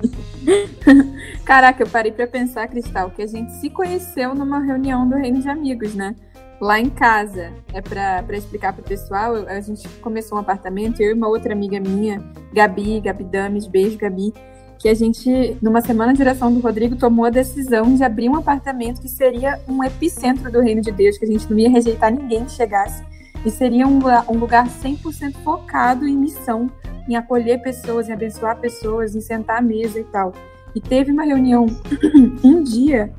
Caraca, 1.44 1.82
eu 1.82 1.88
parei 1.88 2.12
para 2.12 2.26
pensar, 2.26 2.68
Cristal, 2.68 3.10
que 3.10 3.22
a 3.22 3.26
gente 3.26 3.52
se 3.54 3.70
conheceu 3.70 4.34
numa 4.34 4.60
reunião 4.60 5.08
do 5.08 5.16
Reino 5.16 5.40
de 5.40 5.48
Amigos, 5.48 5.94
né? 5.94 6.14
Lá 6.60 6.80
em 6.80 6.88
casa. 6.88 7.52
É 7.72 7.80
para 7.80 8.36
explicar 8.36 8.72
para 8.72 8.82
o 8.82 8.84
pessoal, 8.84 9.34
a 9.46 9.60
gente 9.60 9.88
começou 10.00 10.38
um 10.38 10.40
apartamento, 10.40 11.00
eu 11.00 11.10
e 11.10 11.14
uma 11.14 11.28
outra 11.28 11.52
amiga 11.52 11.78
minha, 11.80 12.22
Gabi, 12.52 13.00
Gabi 13.00 13.24
Dames, 13.24 13.66
beijo, 13.66 13.98
Gabi, 13.98 14.32
que 14.78 14.88
a 14.88 14.94
gente, 14.94 15.56
numa 15.62 15.80
semana 15.80 16.12
de 16.12 16.18
direção 16.18 16.52
do 16.52 16.60
Rodrigo, 16.60 16.96
tomou 16.96 17.24
a 17.24 17.30
decisão 17.30 17.94
de 17.94 18.04
abrir 18.04 18.28
um 18.28 18.36
apartamento 18.36 19.00
que 19.00 19.08
seria 19.08 19.60
um 19.66 19.82
epicentro 19.82 20.50
do 20.50 20.60
reino 20.60 20.82
de 20.82 20.92
Deus, 20.92 21.18
que 21.18 21.24
a 21.24 21.28
gente 21.28 21.50
não 21.50 21.58
ia 21.58 21.70
rejeitar 21.70 22.12
ninguém 22.12 22.44
que 22.44 22.52
chegasse, 22.52 23.02
e 23.44 23.50
seria 23.50 23.86
um, 23.86 23.98
um 24.28 24.38
lugar 24.38 24.66
100% 24.68 25.34
focado 25.42 26.06
em 26.06 26.16
missão, 26.16 26.70
em 27.08 27.16
acolher 27.16 27.62
pessoas, 27.62 28.08
em 28.08 28.12
abençoar 28.12 28.58
pessoas, 28.58 29.14
em 29.14 29.20
sentar 29.20 29.58
à 29.58 29.62
mesa 29.62 29.98
e 29.98 30.04
tal. 30.04 30.32
E 30.74 30.80
teve 30.80 31.10
uma 31.10 31.24
reunião 31.24 31.66
um 32.44 32.62
dia 32.62 33.12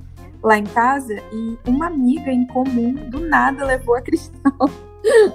lá 0.44 0.58
em 0.58 0.64
casa 0.64 1.14
e 1.32 1.58
uma 1.68 1.88
amiga 1.88 2.32
em 2.32 2.46
comum 2.48 2.94
do 2.94 3.20
nada 3.20 3.66
levou 3.66 3.96
a 3.96 4.02
Cristal. 4.02 4.54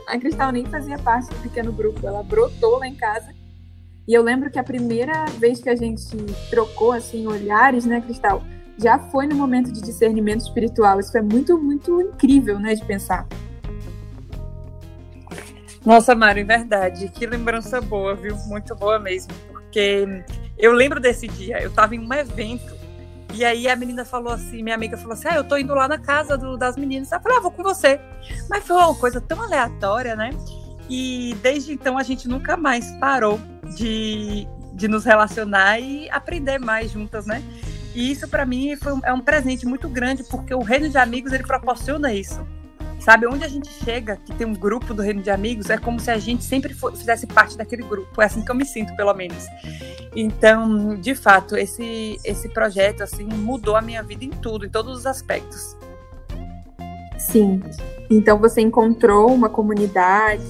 A 0.06 0.18
Cristal 0.18 0.52
nem 0.52 0.66
fazia 0.66 0.98
parte 0.98 1.30
do 1.30 1.36
pequeno 1.36 1.72
grupo, 1.72 2.06
ela 2.06 2.22
brotou 2.22 2.78
lá 2.78 2.86
em 2.86 2.94
casa. 2.94 3.32
E 4.06 4.12
eu 4.12 4.22
lembro 4.22 4.50
que 4.50 4.58
a 4.58 4.64
primeira 4.64 5.24
vez 5.38 5.62
que 5.62 5.70
a 5.70 5.76
gente 5.76 6.14
trocou 6.50 6.92
assim 6.92 7.26
olhares, 7.26 7.86
né, 7.86 8.00
Cristal, 8.00 8.42
já 8.76 8.98
foi 8.98 9.26
no 9.26 9.34
momento 9.34 9.72
de 9.72 9.80
discernimento 9.80 10.40
espiritual. 10.40 11.00
Isso 11.00 11.16
é 11.16 11.22
muito, 11.22 11.56
muito 11.58 12.00
incrível, 12.02 12.58
né, 12.58 12.74
de 12.74 12.84
pensar. 12.84 13.26
Nossa, 15.84 16.14
Mari, 16.14 16.44
verdade. 16.44 17.08
Que 17.08 17.26
lembrança 17.26 17.80
boa, 17.80 18.14
viu? 18.14 18.36
Muito 18.46 18.74
boa 18.74 18.98
mesmo. 18.98 19.32
Porque 19.50 20.06
eu 20.58 20.72
lembro 20.72 21.00
desse 21.00 21.26
dia, 21.28 21.62
eu 21.62 21.70
estava 21.70 21.94
em 21.94 21.98
um 21.98 22.12
evento 22.12 22.81
e 23.32 23.44
aí 23.44 23.68
a 23.68 23.76
menina 23.76 24.04
falou 24.04 24.32
assim, 24.32 24.62
minha 24.62 24.74
amiga 24.74 24.96
falou 24.96 25.14
assim: 25.14 25.28
Ah, 25.28 25.36
eu 25.36 25.44
tô 25.44 25.56
indo 25.56 25.74
lá 25.74 25.88
na 25.88 25.98
casa 25.98 26.36
do, 26.36 26.56
das 26.56 26.76
meninas. 26.76 27.10
Eu 27.10 27.20
falei, 27.20 27.38
ah, 27.38 27.40
vou 27.40 27.50
com 27.50 27.62
você. 27.62 28.00
Mas 28.48 28.64
foi 28.64 28.76
uma 28.76 28.94
coisa 28.94 29.20
tão 29.20 29.42
aleatória, 29.42 30.14
né? 30.14 30.30
E 30.88 31.36
desde 31.42 31.72
então 31.72 31.96
a 31.96 32.02
gente 32.02 32.28
nunca 32.28 32.56
mais 32.56 32.90
parou 32.98 33.40
de, 33.76 34.46
de 34.74 34.88
nos 34.88 35.04
relacionar 35.04 35.78
e 35.78 36.10
aprender 36.10 36.58
mais 36.58 36.90
juntas, 36.90 37.26
né? 37.26 37.42
E 37.94 38.10
isso 38.10 38.28
para 38.28 38.44
mim 38.44 38.76
foi, 38.76 38.98
é 39.04 39.12
um 39.12 39.20
presente 39.20 39.66
muito 39.66 39.88
grande, 39.88 40.24
porque 40.24 40.54
o 40.54 40.62
reino 40.62 40.88
de 40.88 40.98
amigos 40.98 41.32
ele 41.32 41.44
proporciona 41.44 42.12
isso. 42.12 42.46
Sabe, 43.02 43.26
onde 43.26 43.44
a 43.44 43.48
gente 43.48 43.68
chega, 43.68 44.16
que 44.16 44.32
tem 44.32 44.46
um 44.46 44.54
grupo 44.54 44.94
do 44.94 45.02
Reino 45.02 45.20
de 45.20 45.30
Amigos, 45.30 45.68
é 45.70 45.76
como 45.76 45.98
se 45.98 46.08
a 46.08 46.18
gente 46.18 46.44
sempre 46.44 46.72
fizesse 46.72 47.26
parte 47.26 47.56
daquele 47.56 47.82
grupo. 47.82 48.22
É 48.22 48.26
assim 48.26 48.44
que 48.44 48.50
eu 48.50 48.54
me 48.54 48.64
sinto, 48.64 48.94
pelo 48.94 49.12
menos. 49.12 49.44
Então, 50.14 50.94
de 50.94 51.12
fato, 51.12 51.56
esse, 51.56 52.16
esse 52.24 52.48
projeto 52.50 53.02
assim 53.02 53.24
mudou 53.24 53.74
a 53.74 53.82
minha 53.82 54.04
vida 54.04 54.24
em 54.24 54.30
tudo, 54.30 54.66
em 54.66 54.68
todos 54.68 54.98
os 54.98 55.04
aspectos. 55.04 55.76
Sim. 57.18 57.60
Então 58.08 58.38
você 58.38 58.60
encontrou 58.60 59.34
uma 59.34 59.48
comunidade 59.48 60.44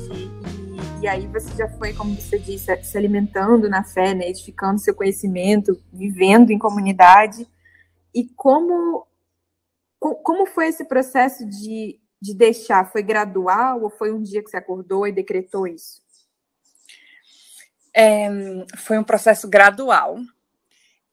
e 1.00 1.08
aí 1.08 1.26
você 1.28 1.56
já 1.56 1.68
foi, 1.78 1.94
como 1.94 2.14
você 2.14 2.38
disse, 2.38 2.76
se 2.82 2.98
alimentando 2.98 3.66
na 3.66 3.82
fé, 3.82 4.12
né, 4.12 4.28
edificando 4.28 4.78
seu 4.78 4.94
conhecimento, 4.94 5.80
vivendo 5.90 6.50
em 6.50 6.58
comunidade. 6.58 7.48
E 8.14 8.24
como 8.36 9.06
como 9.98 10.46
foi 10.46 10.66
esse 10.66 10.84
processo 10.84 11.46
de 11.46 12.01
de 12.22 12.32
deixar? 12.32 12.90
Foi 12.92 13.02
gradual 13.02 13.82
ou 13.82 13.90
foi 13.90 14.12
um 14.12 14.22
dia 14.22 14.40
que 14.42 14.48
você 14.48 14.56
acordou 14.56 15.08
e 15.08 15.12
decretou 15.12 15.66
isso? 15.66 16.00
É, 17.92 18.28
foi 18.76 18.96
um 18.96 19.02
processo 19.02 19.48
gradual. 19.48 20.16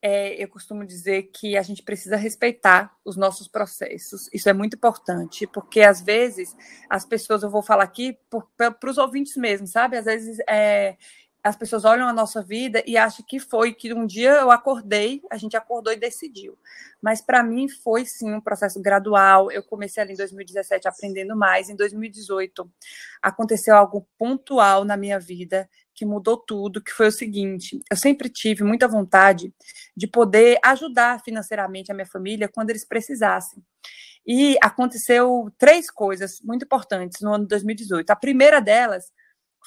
É, 0.00 0.42
eu 0.42 0.48
costumo 0.48 0.86
dizer 0.86 1.24
que 1.24 1.58
a 1.58 1.62
gente 1.62 1.82
precisa 1.82 2.16
respeitar 2.16 2.96
os 3.04 3.16
nossos 3.16 3.48
processos. 3.48 4.30
Isso 4.32 4.48
é 4.48 4.52
muito 4.52 4.76
importante, 4.76 5.46
porque 5.48 5.82
às 5.82 6.00
vezes 6.00 6.56
as 6.88 7.04
pessoas, 7.04 7.42
eu 7.42 7.50
vou 7.50 7.60
falar 7.60 7.82
aqui 7.82 8.16
para 8.56 8.90
os 8.90 8.96
ouvintes 8.96 9.36
mesmo, 9.36 9.66
sabe? 9.66 9.96
Às 9.96 10.04
vezes 10.04 10.38
é, 10.48 10.96
as 11.42 11.56
pessoas 11.56 11.84
olham 11.84 12.06
a 12.06 12.12
nossa 12.12 12.42
vida 12.42 12.82
e 12.86 12.96
acham 12.96 13.24
que 13.26 13.40
foi 13.40 13.72
que 13.72 13.92
um 13.94 14.06
dia 14.06 14.32
eu 14.32 14.50
acordei, 14.50 15.22
a 15.30 15.36
gente 15.36 15.56
acordou 15.56 15.92
e 15.92 15.96
decidiu. 15.96 16.58
Mas 17.00 17.22
para 17.22 17.42
mim 17.42 17.68
foi 17.68 18.04
sim 18.04 18.32
um 18.32 18.40
processo 18.40 18.80
gradual. 18.80 19.50
Eu 19.50 19.62
comecei 19.62 20.02
ali 20.02 20.12
em 20.12 20.16
2017 20.16 20.86
aprendendo 20.86 21.34
mais. 21.34 21.70
Em 21.70 21.76
2018 21.76 22.70
aconteceu 23.22 23.74
algo 23.74 24.06
pontual 24.18 24.84
na 24.84 24.96
minha 24.96 25.18
vida 25.18 25.68
que 25.94 26.04
mudou 26.04 26.36
tudo, 26.36 26.82
que 26.82 26.92
foi 26.92 27.08
o 27.08 27.12
seguinte: 27.12 27.80
eu 27.90 27.96
sempre 27.96 28.28
tive 28.28 28.62
muita 28.62 28.86
vontade 28.86 29.52
de 29.96 30.06
poder 30.06 30.58
ajudar 30.64 31.22
financeiramente 31.22 31.90
a 31.90 31.94
minha 31.94 32.06
família 32.06 32.48
quando 32.48 32.70
eles 32.70 32.84
precisassem. 32.84 33.62
E 34.26 34.56
aconteceu 34.62 35.50
três 35.58 35.90
coisas 35.90 36.40
muito 36.42 36.64
importantes 36.64 37.20
no 37.22 37.32
ano 37.32 37.44
de 37.44 37.48
2018. 37.48 38.10
A 38.10 38.16
primeira 38.16 38.60
delas 38.60 39.10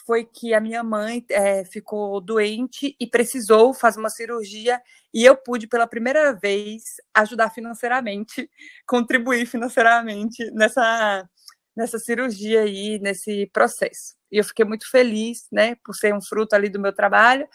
foi 0.05 0.25
que 0.25 0.53
a 0.53 0.59
minha 0.59 0.83
mãe 0.83 1.25
é, 1.29 1.63
ficou 1.65 2.19
doente 2.21 2.95
e 2.99 3.07
precisou 3.07 3.73
fazer 3.73 3.99
uma 3.99 4.09
cirurgia 4.09 4.81
e 5.13 5.23
eu 5.23 5.35
pude 5.37 5.67
pela 5.67 5.87
primeira 5.87 6.33
vez 6.33 6.83
ajudar 7.13 7.49
financeiramente, 7.51 8.49
contribuir 8.87 9.45
financeiramente 9.45 10.49
nessa 10.51 11.27
nessa 11.75 11.97
cirurgia 11.97 12.61
aí, 12.61 12.99
nesse 12.99 13.47
processo. 13.51 14.15
E 14.31 14.37
eu 14.37 14.43
fiquei 14.43 14.65
muito 14.65 14.89
feliz, 14.89 15.47
né, 15.51 15.75
por 15.83 15.95
ser 15.95 16.13
um 16.13 16.21
fruto 16.21 16.55
ali 16.55 16.69
do 16.69 16.79
meu 16.79 16.93
trabalho 16.93 17.47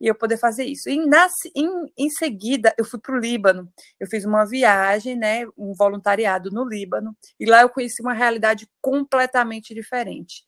e 0.00 0.08
eu 0.08 0.14
poder 0.16 0.36
fazer 0.36 0.64
isso. 0.64 0.90
E 0.90 1.06
nas, 1.06 1.32
em, 1.54 1.68
em 1.96 2.10
seguida, 2.10 2.74
eu 2.76 2.84
fui 2.84 2.98
para 3.00 3.14
o 3.14 3.18
Líbano. 3.18 3.72
Eu 4.00 4.08
fiz 4.08 4.24
uma 4.24 4.44
viagem, 4.44 5.16
né, 5.16 5.46
um 5.56 5.72
voluntariado 5.74 6.50
no 6.50 6.68
Líbano, 6.68 7.16
e 7.38 7.46
lá 7.46 7.62
eu 7.62 7.68
conheci 7.70 8.02
uma 8.02 8.12
realidade 8.12 8.68
completamente 8.80 9.72
diferente. 9.72 10.42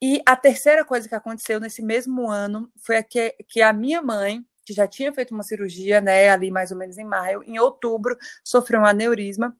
E 0.00 0.22
a 0.26 0.36
terceira 0.36 0.84
coisa 0.84 1.08
que 1.08 1.14
aconteceu 1.14 1.58
nesse 1.58 1.82
mesmo 1.82 2.30
ano 2.30 2.70
foi 2.78 3.02
que, 3.02 3.34
que 3.48 3.62
a 3.62 3.72
minha 3.72 4.02
mãe, 4.02 4.44
que 4.64 4.72
já 4.72 4.86
tinha 4.86 5.12
feito 5.12 5.32
uma 5.34 5.42
cirurgia, 5.42 6.00
né, 6.00 6.28
ali 6.28 6.50
mais 6.50 6.70
ou 6.70 6.76
menos 6.76 6.98
em 6.98 7.04
maio, 7.04 7.42
em 7.44 7.58
outubro, 7.58 8.16
sofreu 8.44 8.80
um 8.80 8.86
aneurisma 8.86 9.56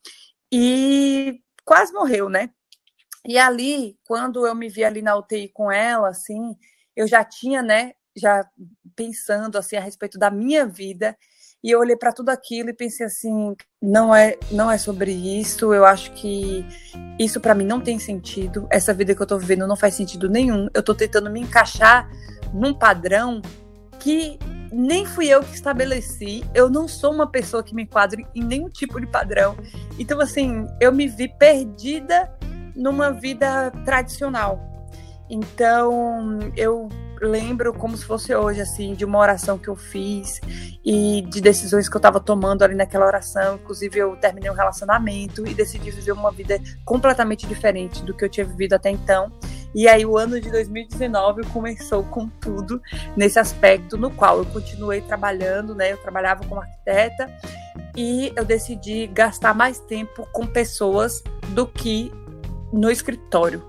e 0.52 1.40
quase 1.64 1.92
morreu, 1.92 2.28
né? 2.28 2.50
E 3.26 3.38
ali, 3.38 3.98
quando 4.06 4.46
eu 4.46 4.54
me 4.54 4.68
vi 4.68 4.84
ali 4.84 5.02
na 5.02 5.16
UTI 5.16 5.48
com 5.48 5.70
ela, 5.72 6.10
assim, 6.10 6.56
eu 6.94 7.08
já 7.08 7.24
tinha, 7.24 7.62
né, 7.62 7.94
já 8.16 8.48
pensando 8.94 9.58
assim 9.58 9.76
a 9.76 9.80
respeito 9.80 10.18
da 10.18 10.30
minha 10.30 10.66
vida 10.66 11.16
e 11.66 11.72
eu 11.72 11.80
olhei 11.80 11.96
para 11.96 12.12
tudo 12.12 12.28
aquilo 12.28 12.70
e 12.70 12.72
pensei 12.72 13.04
assim, 13.04 13.56
não 13.82 14.14
é, 14.14 14.38
não 14.52 14.70
é 14.70 14.78
sobre 14.78 15.10
isso. 15.10 15.74
Eu 15.74 15.84
acho 15.84 16.12
que 16.12 16.64
isso 17.18 17.40
para 17.40 17.56
mim 17.56 17.64
não 17.64 17.80
tem 17.80 17.98
sentido. 17.98 18.68
Essa 18.70 18.94
vida 18.94 19.16
que 19.16 19.20
eu 19.20 19.26
tô 19.26 19.36
vivendo 19.36 19.66
não 19.66 19.74
faz 19.74 19.94
sentido 19.94 20.30
nenhum. 20.30 20.68
Eu 20.72 20.80
tô 20.80 20.94
tentando 20.94 21.28
me 21.28 21.40
encaixar 21.40 22.08
num 22.54 22.72
padrão 22.72 23.42
que 23.98 24.38
nem 24.70 25.04
fui 25.04 25.26
eu 25.26 25.42
que 25.42 25.56
estabeleci, 25.56 26.44
eu 26.54 26.70
não 26.70 26.86
sou 26.86 27.12
uma 27.12 27.26
pessoa 27.26 27.64
que 27.64 27.74
me 27.74 27.82
enquadre 27.82 28.24
em 28.32 28.44
nenhum 28.44 28.68
tipo 28.68 29.00
de 29.00 29.06
padrão. 29.08 29.56
Então, 29.98 30.20
assim, 30.20 30.68
eu 30.80 30.92
me 30.92 31.08
vi 31.08 31.26
perdida 31.26 32.32
numa 32.76 33.10
vida 33.10 33.72
tradicional. 33.84 34.60
Então, 35.28 36.38
eu 36.56 36.88
lembro 37.20 37.72
como 37.72 37.96
se 37.96 38.04
fosse 38.04 38.34
hoje, 38.34 38.60
assim, 38.60 38.94
de 38.94 39.04
uma 39.04 39.18
oração 39.18 39.58
que 39.58 39.68
eu 39.68 39.76
fiz 39.76 40.40
e 40.84 41.22
de 41.22 41.40
decisões 41.40 41.88
que 41.88 41.96
eu 41.96 41.98
estava 41.98 42.20
tomando 42.20 42.62
ali 42.62 42.74
naquela 42.74 43.06
oração. 43.06 43.56
Inclusive, 43.56 43.98
eu 43.98 44.16
terminei 44.16 44.50
um 44.50 44.54
relacionamento 44.54 45.46
e 45.46 45.54
decidi 45.54 45.90
viver 45.90 46.12
uma 46.12 46.30
vida 46.30 46.60
completamente 46.84 47.46
diferente 47.46 48.02
do 48.02 48.14
que 48.14 48.24
eu 48.24 48.28
tinha 48.28 48.46
vivido 48.46 48.74
até 48.74 48.90
então. 48.90 49.32
E 49.74 49.88
aí, 49.88 50.06
o 50.06 50.16
ano 50.16 50.40
de 50.40 50.50
2019 50.50 51.44
começou 51.52 52.02
com 52.04 52.28
tudo 52.28 52.80
nesse 53.16 53.38
aspecto, 53.38 53.96
no 53.96 54.10
qual 54.10 54.38
eu 54.38 54.46
continuei 54.46 55.00
trabalhando, 55.00 55.74
né? 55.74 55.92
Eu 55.92 55.98
trabalhava 55.98 56.44
como 56.46 56.60
arquiteta 56.60 57.30
e 57.96 58.32
eu 58.36 58.44
decidi 58.44 59.06
gastar 59.06 59.54
mais 59.54 59.78
tempo 59.78 60.26
com 60.32 60.46
pessoas 60.46 61.22
do 61.48 61.66
que 61.66 62.12
no 62.72 62.90
escritório, 62.90 63.62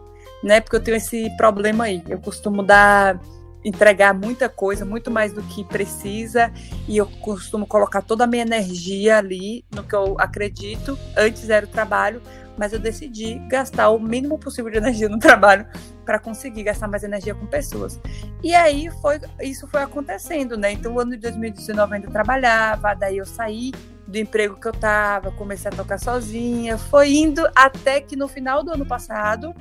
né? 0.44 0.62
Porque 0.62 0.76
eu 0.76 0.84
tenho 0.84 0.98
esse 0.98 1.30
problema 1.38 1.86
aí. 1.86 2.04
Eu 2.08 2.20
costumo 2.20 2.64
dar 2.64 3.20
entregar 3.68 4.14
muita 4.14 4.48
coisa, 4.48 4.86
muito 4.86 5.12
mais 5.12 5.34
do 5.34 5.44
que 5.44 5.64
precisa, 5.64 6.52
e 6.88 6.98
eu 6.98 7.06
costumo 7.22 7.68
colocar 7.68 8.02
toda 8.02 8.24
a 8.24 8.28
minha 8.28 8.44
energia 8.44 9.18
ali 9.18 9.66
no 9.76 9.84
que 9.84 9.94
eu 9.94 10.16
acredito. 10.20 10.98
Antes 11.18 11.50
era 11.50 11.66
o 11.66 11.70
trabalho, 11.70 12.22
mas 12.58 12.72
eu 12.72 12.80
decidi 12.80 13.40
gastar 13.50 13.90
o 13.90 14.00
mínimo 14.00 14.40
possível 14.40 14.72
de 14.72 14.78
energia 14.78 15.10
no 15.10 15.20
trabalho 15.20 15.68
para 16.06 16.18
conseguir 16.18 16.64
gastar 16.64 16.88
mais 16.88 17.04
energia 17.04 17.36
com 17.36 17.46
pessoas. 17.46 18.00
E 18.42 18.56
aí 18.56 18.90
foi 19.02 19.20
isso 19.42 19.68
foi 19.68 19.82
acontecendo, 19.82 20.58
né? 20.58 20.72
Então, 20.72 20.96
o 20.96 21.00
ano 21.00 21.12
de 21.12 21.18
2019 21.18 21.92
eu 21.92 21.96
ainda 21.96 22.10
trabalhava, 22.10 22.94
daí 22.94 23.18
eu 23.18 23.26
saí 23.26 23.72
do 24.08 24.18
emprego 24.18 24.58
que 24.58 24.68
eu 24.68 24.72
estava, 24.72 25.32
comecei 25.32 25.70
a 25.70 25.76
tocar 25.76 26.00
sozinha, 26.00 26.78
foi 26.78 27.14
indo 27.14 27.46
até 27.54 28.00
que 28.00 28.16
no 28.16 28.30
final 28.30 28.64
do 28.64 28.72
ano 28.72 28.86
passado 28.86 29.54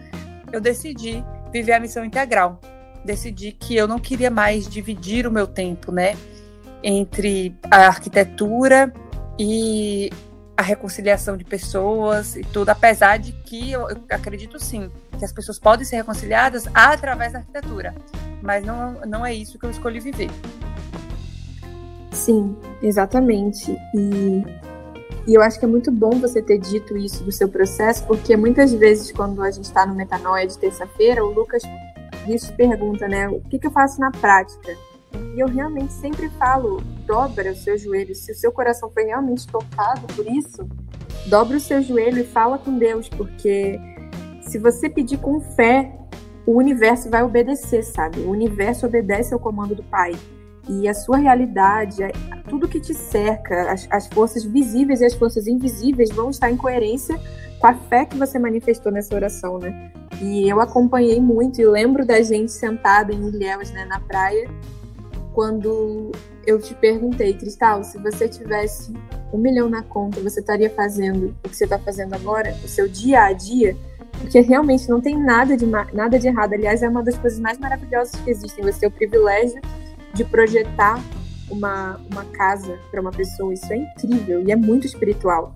eu 0.52 0.60
decidi 0.60 1.25
viver 1.52 1.72
a 1.72 1.80
missão 1.80 2.04
integral 2.04 2.60
decidi 3.06 3.52
que 3.52 3.75
eu 3.75 3.88
não 3.88 3.98
queria 3.98 4.30
mais 4.30 4.68
dividir 4.68 5.26
o 5.26 5.30
meu 5.30 5.46
tempo, 5.46 5.90
né, 5.90 6.16
entre 6.82 7.56
a 7.70 7.86
arquitetura 7.86 8.92
e 9.38 10.10
a 10.56 10.62
reconciliação 10.62 11.36
de 11.36 11.44
pessoas 11.44 12.34
e 12.34 12.42
tudo, 12.42 12.70
apesar 12.70 13.18
de 13.18 13.32
que 13.32 13.72
eu, 13.72 13.88
eu, 13.90 13.96
acredito 14.10 14.58
sim 14.58 14.90
que 15.18 15.25
as 15.25 15.32
pessoas 15.32 15.58
podem 15.58 15.84
ser 15.84 15.96
reconciliadas 15.96 16.64
através 16.75 17.32
da 17.32 17.40
arquitetura, 17.40 17.94
mas 18.42 18.64
não, 18.64 19.00
não 19.06 19.25
é 19.25 19.34
isso 19.34 19.58
que 19.58 19.66
eu 19.66 19.70
escolhi 19.70 20.00
viver. 20.00 20.30
Sim, 22.10 22.56
exatamente. 22.82 23.70
E, 23.94 24.42
e 25.26 25.34
eu 25.34 25.42
acho 25.42 25.58
que 25.58 25.66
é 25.66 25.68
muito 25.68 25.92
bom 25.92 26.10
você 26.18 26.40
ter 26.40 26.58
dito 26.58 26.96
isso 26.96 27.22
do 27.22 27.30
seu 27.30 27.48
processo, 27.48 28.04
porque 28.04 28.34
muitas 28.36 28.72
vezes, 28.72 29.12
quando 29.12 29.42
a 29.42 29.50
gente 29.50 29.64
está 29.64 29.84
no 29.84 29.94
Metanoia 29.94 30.46
de 30.46 30.56
terça-feira, 30.56 31.22
o 31.22 31.30
Lucas 31.32 31.62
Vixe 32.26 32.52
pergunta, 32.52 33.06
né? 33.06 33.28
O 33.28 33.40
que, 33.40 33.59
que 33.59 33.66
eu 33.66 33.71
faço 33.71 34.00
na 34.00 34.11
prática? 34.11 34.76
E 35.35 35.40
eu 35.40 35.47
realmente 35.47 35.92
sempre 35.92 36.28
falo: 36.30 36.80
dobra 37.06 37.52
o 37.52 37.56
seu 37.56 37.78
joelho. 37.78 38.14
Se 38.14 38.33
o 38.33 38.35
seu 38.35 38.50
coração 38.50 38.90
foi 38.90 39.04
realmente 39.04 39.47
tocado 39.47 40.06
por 40.14 40.26
isso, 40.26 40.68
dobra 41.26 41.56
o 41.56 41.61
seu 41.61 41.80
joelho 41.83 42.21
e 42.21 42.25
fala 42.25 42.59
com 42.59 42.76
Deus, 42.76 43.09
porque 43.09 43.78
se 44.42 44.59
você 44.59 44.88
pedir 44.88 45.18
com 45.18 45.40
fé, 45.40 45.92
o 46.47 46.52
universo 46.52 47.11
vai 47.11 47.23
obedecer, 47.23 47.83
sabe? 47.83 48.21
O 48.21 48.30
universo 48.30 48.87
obedece 48.87 49.35
ao 49.35 49.40
comando 49.40 49.75
do 49.75 49.83
Pai. 49.83 50.14
E 50.68 50.88
a 50.88 50.95
sua 50.95 51.16
realidade, 51.16 52.02
tudo 52.49 52.66
que 52.66 52.80
te 52.80 52.92
cerca, 52.92 53.71
as, 53.71 53.87
as 53.88 54.06
forças 54.09 54.42
visíveis 54.45 55.00
e 55.00 55.04
as 55.04 55.14
forças 55.14 55.47
invisíveis 55.47 56.11
vão 56.11 56.30
estar 56.30 56.50
em 56.50 56.56
coerência 56.56 57.21
com 57.58 57.66
a 57.66 57.75
fé 57.75 58.04
que 58.04 58.16
você 58.16 58.38
manifestou 58.38 58.92
nessa 58.92 59.14
oração, 59.14 59.58
né? 59.58 59.90
E 60.20 60.48
eu 60.48 60.60
acompanhei 60.60 61.20
muito 61.20 61.60
e 61.60 61.66
lembro 61.66 62.04
da 62.04 62.20
gente 62.22 62.50
sentada 62.52 63.12
em 63.12 63.28
Ilhéus, 63.28 63.71
né, 63.71 63.84
na 63.84 64.00
praia, 64.00 64.49
quando 65.34 66.12
eu 66.47 66.58
te 66.58 66.75
perguntei, 66.75 67.34
Cristal, 67.34 67.84
se 67.84 67.99
você 67.99 68.26
tivesse 68.26 68.92
um 69.32 69.38
milhão 69.38 69.69
na 69.69 69.82
conta, 69.82 70.21
você 70.21 70.40
estaria 70.40 70.71
fazendo 70.71 71.34
o 71.45 71.49
que 71.49 71.54
você 71.54 71.64
está 71.64 71.78
fazendo 71.78 72.14
agora, 72.14 72.56
o 72.64 72.69
seu 72.69 72.88
dia 72.88 73.25
a 73.25 73.32
dia? 73.32 73.76
Porque 74.19 74.40
realmente 74.40 74.88
não 74.88 75.00
tem 75.00 75.19
nada 75.19 75.56
de, 75.56 75.66
nada 75.66 76.19
de 76.19 76.26
errado. 76.26 76.54
Aliás, 76.54 76.82
é 76.82 76.88
uma 76.88 77.02
das 77.02 77.19
coisas 77.19 77.38
mais 77.38 77.58
maravilhosas 77.58 78.19
que 78.23 78.30
existem. 78.30 78.64
Você 78.64 78.80
ter 78.80 78.86
o 78.86 78.90
privilégio 78.90 79.60
de 80.14 80.25
projetar 80.25 80.99
uma, 81.50 82.00
uma 82.10 82.25
casa 82.25 82.78
para 82.90 83.00
uma 83.00 83.10
pessoa. 83.10 83.52
Isso 83.52 83.71
é 83.71 83.76
incrível 83.76 84.42
e 84.42 84.50
é 84.50 84.56
muito 84.56 84.86
espiritual. 84.86 85.54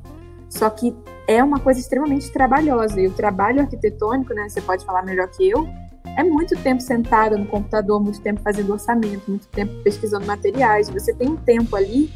Só 0.51 0.69
que 0.69 0.95
é 1.31 1.45
uma 1.45 1.61
coisa 1.61 1.79
extremamente 1.79 2.33
trabalhosa. 2.33 3.01
E 3.01 3.07
o 3.07 3.15
trabalho 3.15 3.61
arquitetônico, 3.61 4.35
né, 4.35 4.49
você 4.49 4.61
pode 4.61 4.85
falar 4.85 5.05
melhor 5.05 5.29
que 5.29 5.49
eu, 5.49 5.65
é 6.19 6.25
muito 6.25 6.61
tempo 6.61 6.83
sentado 6.83 7.39
no 7.39 7.47
computador, 7.47 8.03
muito 8.03 8.21
tempo 8.21 8.41
fazendo 8.41 8.73
orçamento, 8.73 9.31
muito 9.31 9.47
tempo 9.47 9.73
pesquisando 9.85 10.27
materiais. 10.27 10.91
Você 10.91 11.15
tem 11.15 11.29
um 11.29 11.37
tempo 11.37 11.77
ali 11.77 12.11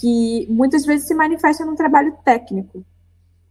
que 0.00 0.48
muitas 0.50 0.84
vezes 0.84 1.06
se 1.06 1.14
manifesta 1.14 1.64
num 1.64 1.76
trabalho 1.76 2.16
técnico. 2.24 2.84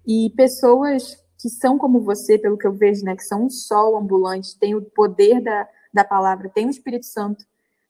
E 0.06 0.34
pessoas 0.36 1.18
que 1.42 1.50
são 1.50 1.78
como 1.78 2.02
você, 2.02 2.38
pelo 2.38 2.58
que 2.58 2.68
eu 2.68 2.74
vejo, 2.74 3.06
né, 3.06 3.16
que 3.16 3.24
são 3.24 3.46
um 3.46 3.50
sol 3.50 3.96
ambulante, 3.96 4.60
têm 4.60 4.76
o 4.76 4.82
poder 4.82 5.42
da, 5.42 5.66
da 5.94 6.04
palavra, 6.04 6.50
têm 6.50 6.68
o 6.68 6.72
Espírito 6.72 7.06
Santo 7.06 7.46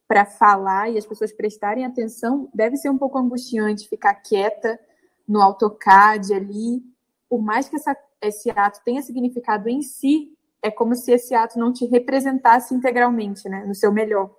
para 0.07 0.25
falar 0.25 0.91
e 0.91 0.97
as 0.99 1.07
pessoas 1.07 1.31
prestarem 1.31 1.85
atenção, 1.85 2.49
deve 2.53 2.77
ser 2.77 2.91
um 2.91 2.97
pouco 2.99 3.17
angustiante 3.17 3.89
ficar 3.89 4.13
quieta 4.13 4.79
no 5.27 5.41
AutoCAD 5.41 6.35
ali 6.35 6.83
por 7.29 7.41
mais 7.41 7.69
que 7.69 7.75
essa, 7.75 7.95
esse 8.21 8.49
ato 8.49 8.81
tenha 8.83 9.01
significado 9.03 9.69
em 9.69 9.83
si, 9.83 10.29
é 10.63 10.71
como 10.71 10.95
se 10.95 11.11
esse 11.11 11.35
ato 11.35 11.59
não 11.59 11.71
te 11.71 11.85
representasse 11.85 12.73
integralmente, 12.73 13.47
né, 13.47 13.63
no 13.65 13.75
seu 13.75 13.93
melhor. 13.93 14.31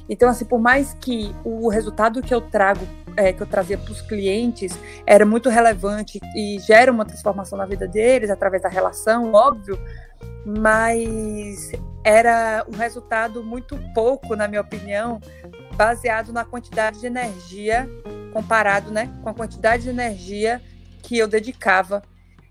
Então, 0.08 0.28
assim, 0.28 0.44
por 0.44 0.60
mais 0.60 0.94
que 0.94 1.34
o 1.44 1.68
resultado 1.68 2.20
que 2.22 2.34
eu 2.34 2.40
trago, 2.40 2.86
é, 3.16 3.32
que 3.32 3.42
eu 3.42 3.46
trazia 3.46 3.78
para 3.78 3.92
os 3.92 4.02
clientes, 4.02 4.78
era 5.06 5.24
muito 5.24 5.48
relevante 5.48 6.20
e 6.34 6.58
gera 6.60 6.90
uma 6.90 7.04
transformação 7.04 7.56
na 7.56 7.66
vida 7.66 7.86
deles 7.86 8.30
através 8.30 8.62
da 8.62 8.68
relação, 8.68 9.32
óbvio, 9.32 9.78
mas 10.44 11.72
era 12.04 12.64
um 12.68 12.76
resultado 12.76 13.42
muito 13.42 13.78
pouco, 13.94 14.34
na 14.34 14.48
minha 14.48 14.60
opinião, 14.60 15.20
baseado 15.76 16.32
na 16.32 16.44
quantidade 16.44 17.00
de 17.00 17.06
energia 17.06 17.88
comparado, 18.32 18.90
né, 18.90 19.10
com 19.22 19.28
a 19.28 19.34
quantidade 19.34 19.84
de 19.84 19.88
energia 19.88 20.60
que 21.02 21.18
eu 21.18 21.26
dedicava 21.26 22.02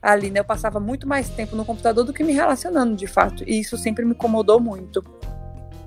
ali, 0.02 0.30
né? 0.30 0.40
Eu 0.40 0.46
passava 0.46 0.80
muito 0.80 1.08
mais 1.08 1.30
tempo 1.30 1.56
no 1.56 1.66
computador 1.66 2.04
do 2.04 2.14
que 2.14 2.24
me 2.24 2.34
relacionando, 2.34 2.96
de 2.96 3.08
fato, 3.08 3.44
e 3.46 3.60
isso 3.60 3.78
sempre 3.78 4.06
me 4.06 4.12
incomodou 4.12 4.60
muito. 4.60 5.04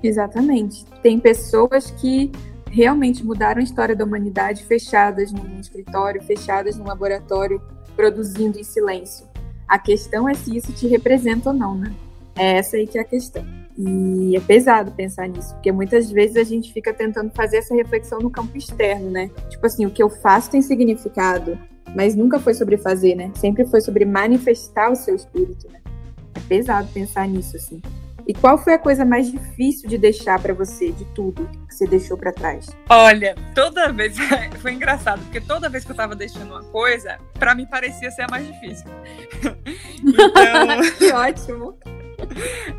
Exatamente. 0.03 0.85
Tem 1.01 1.17
pessoas 1.17 1.89
que 1.89 2.29
realmente 2.69 3.25
mudaram 3.25 3.61
a 3.61 3.63
história 3.63 3.95
da 3.95 4.03
humanidade 4.03 4.65
fechadas 4.65 5.31
num 5.31 5.59
escritório, 5.59 6.21
fechadas 6.21 6.75
num 6.75 6.85
laboratório, 6.85 7.61
produzindo 7.95 8.59
em 8.59 8.63
silêncio. 8.63 9.27
A 9.67 9.79
questão 9.79 10.27
é 10.27 10.33
se 10.33 10.57
isso 10.57 10.73
te 10.73 10.87
representa 10.87 11.49
ou 11.49 11.55
não, 11.55 11.75
né? 11.75 11.93
É 12.35 12.57
essa 12.57 12.75
aí 12.75 12.85
que 12.85 12.97
é 12.97 13.01
a 13.01 13.05
questão. 13.05 13.45
E 13.77 14.35
é 14.35 14.39
pesado 14.39 14.91
pensar 14.91 15.27
nisso, 15.27 15.53
porque 15.53 15.71
muitas 15.71 16.11
vezes 16.11 16.35
a 16.35 16.43
gente 16.43 16.73
fica 16.73 16.93
tentando 16.93 17.31
fazer 17.31 17.57
essa 17.57 17.73
reflexão 17.73 18.19
no 18.19 18.29
campo 18.29 18.57
externo, 18.57 19.09
né? 19.09 19.31
Tipo 19.49 19.65
assim, 19.65 19.85
o 19.85 19.91
que 19.91 20.03
eu 20.03 20.09
faço 20.09 20.51
tem 20.51 20.61
significado, 20.61 21.57
mas 21.95 22.15
nunca 22.15 22.39
foi 22.39 22.53
sobre 22.53 22.77
fazer, 22.77 23.15
né? 23.15 23.31
Sempre 23.35 23.65
foi 23.65 23.81
sobre 23.81 24.03
manifestar 24.03 24.91
o 24.91 24.95
seu 24.95 25.15
espírito, 25.15 25.67
né? 25.71 25.79
É 26.35 26.39
pesado 26.41 26.87
pensar 26.91 27.27
nisso, 27.27 27.55
assim. 27.55 27.81
E 28.25 28.33
qual 28.33 28.57
foi 28.57 28.73
a 28.73 28.79
coisa 28.79 29.03
mais 29.03 29.29
difícil 29.29 29.89
de 29.89 29.97
deixar 29.97 30.39
para 30.39 30.53
você, 30.53 30.91
de 30.91 31.03
tudo 31.13 31.49
que 31.67 31.75
você 31.75 31.85
deixou 31.85 32.17
para 32.17 32.31
trás? 32.31 32.69
Olha, 32.89 33.35
toda 33.53 33.91
vez 33.91 34.15
foi 34.61 34.73
engraçado, 34.73 35.21
porque 35.23 35.41
toda 35.41 35.69
vez 35.69 35.83
que 35.83 35.91
eu 35.91 35.95
tava 35.95 36.15
deixando 36.15 36.51
uma 36.51 36.63
coisa, 36.63 37.17
para 37.33 37.53
mim 37.53 37.65
parecia 37.65 38.09
ser 38.11 38.23
a 38.23 38.27
mais 38.29 38.47
difícil. 38.47 38.85
então, 40.01 40.91
que 40.97 41.11
ótimo. 41.11 41.77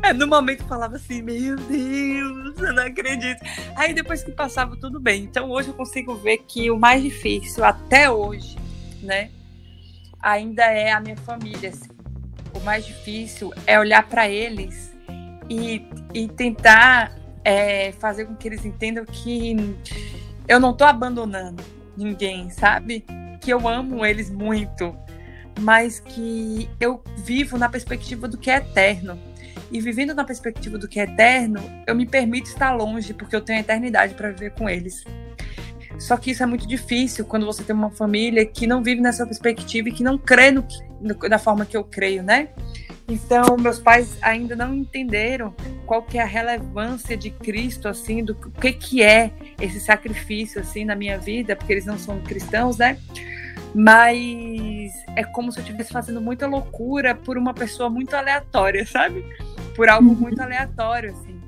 É, 0.01 0.11
no 0.11 0.25
momento 0.25 0.61
eu 0.61 0.67
falava 0.67 0.95
assim, 0.95 1.21
meu 1.21 1.55
Deus, 1.55 2.59
eu 2.59 2.73
não 2.73 2.83
acredito. 2.83 3.39
Aí 3.75 3.93
depois 3.93 4.23
que 4.23 4.31
passava, 4.31 4.75
tudo 4.75 4.99
bem. 4.99 5.23
Então 5.23 5.51
hoje 5.51 5.69
eu 5.69 5.75
consigo 5.75 6.15
ver 6.15 6.39
que 6.39 6.71
o 6.71 6.79
mais 6.79 7.03
difícil 7.03 7.63
até 7.63 8.09
hoje, 8.09 8.57
né, 9.03 9.29
ainda 10.19 10.63
é 10.63 10.91
a 10.91 10.99
minha 10.99 11.17
família. 11.17 11.69
Assim. 11.69 11.89
O 12.55 12.59
mais 12.61 12.83
difícil 12.85 13.53
é 13.67 13.79
olhar 13.79 14.01
para 14.07 14.27
eles 14.27 14.94
e, 15.49 15.87
e 16.13 16.27
tentar 16.27 17.15
é, 17.43 17.91
fazer 17.93 18.25
com 18.25 18.35
que 18.35 18.47
eles 18.47 18.65
entendam 18.65 19.05
que 19.05 19.55
eu 20.47 20.59
não 20.59 20.73
tô 20.73 20.83
abandonando 20.83 21.63
ninguém, 21.95 22.49
sabe? 22.49 23.05
Que 23.41 23.51
eu 23.51 23.67
amo 23.67 24.05
eles 24.05 24.29
muito, 24.29 24.95
mas 25.59 25.99
que 25.99 26.69
eu 26.79 27.03
vivo 27.17 27.57
na 27.57 27.69
perspectiva 27.69 28.27
do 28.27 28.37
que 28.37 28.49
é 28.49 28.57
eterno. 28.57 29.17
E 29.71 29.81
vivendo 29.81 30.13
na 30.13 30.23
perspectiva 30.23 30.77
do 30.77 30.87
que 30.87 30.99
é 30.99 31.03
eterno, 31.03 31.59
eu 31.87 31.95
me 31.95 32.05
permito 32.05 32.49
estar 32.49 32.73
longe, 32.73 33.13
porque 33.13 33.35
eu 33.35 33.41
tenho 33.41 33.59
a 33.59 33.61
eternidade 33.61 34.13
para 34.13 34.29
viver 34.29 34.51
com 34.51 34.69
eles. 34.69 35.03
Só 35.99 36.17
que 36.17 36.31
isso 36.31 36.43
é 36.43 36.45
muito 36.45 36.67
difícil 36.67 37.25
quando 37.25 37.45
você 37.45 37.63
tem 37.63 37.75
uma 37.75 37.89
família 37.89 38.45
que 38.45 38.67
não 38.67 38.83
vive 38.83 39.01
nessa 39.01 39.25
perspectiva 39.25 39.89
e 39.89 39.91
que 39.91 40.03
não 40.03 40.17
crê 40.17 40.51
no, 40.51 40.65
no, 40.99 41.15
da 41.15 41.39
forma 41.39 41.65
que 41.65 41.75
eu 41.75 41.83
creio, 41.83 42.21
né? 42.21 42.49
Então, 43.07 43.55
meus 43.57 43.79
pais 43.79 44.17
ainda 44.21 44.55
não 44.55 44.73
entenderam 44.73 45.53
qual 45.85 46.01
que 46.01 46.17
é 46.17 46.21
a 46.23 46.25
relevância 46.25 47.15
de 47.15 47.29
Cristo, 47.29 47.87
assim, 47.87 48.23
do 48.23 48.33
que 48.33 48.73
que 48.73 49.03
é 49.03 49.31
esse 49.61 49.79
sacrifício, 49.79 50.59
assim, 50.59 50.83
na 50.83 50.95
minha 50.95 51.17
vida, 51.17 51.55
porque 51.55 51.71
eles 51.71 51.85
não 51.85 51.99
são 51.99 52.19
cristãos, 52.21 52.77
né? 52.77 52.97
Mas 53.75 54.93
é 55.15 55.23
como 55.23 55.51
se 55.51 55.59
eu 55.59 55.61
estivesse 55.61 55.93
fazendo 55.93 56.19
muita 56.19 56.47
loucura 56.47 57.13
por 57.13 57.37
uma 57.37 57.53
pessoa 57.53 57.89
muito 57.89 58.15
aleatória, 58.15 58.85
sabe? 58.87 59.23
Por 59.75 59.87
algo 59.87 60.09
muito 60.15 60.41
aleatório, 60.41 61.11
assim. 61.11 61.39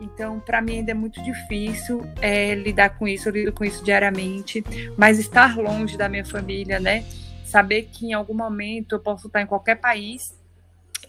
Então, 0.00 0.38
para 0.38 0.60
mim 0.60 0.78
ainda 0.78 0.90
é 0.90 0.94
muito 0.94 1.22
difícil 1.22 2.06
é, 2.20 2.54
lidar 2.54 2.90
com 2.90 3.08
isso, 3.08 3.28
eu 3.28 3.32
lido 3.32 3.52
com 3.52 3.64
isso 3.64 3.82
diariamente, 3.82 4.62
mas 4.96 5.18
estar 5.18 5.56
longe 5.56 5.96
da 5.96 6.08
minha 6.08 6.24
família, 6.24 6.78
né? 6.78 7.04
Saber 7.44 7.84
que 7.84 8.06
em 8.06 8.12
algum 8.12 8.34
momento 8.34 8.96
eu 8.96 9.00
posso 9.00 9.28
estar 9.28 9.40
em 9.40 9.46
qualquer 9.46 9.76
país 9.76 10.36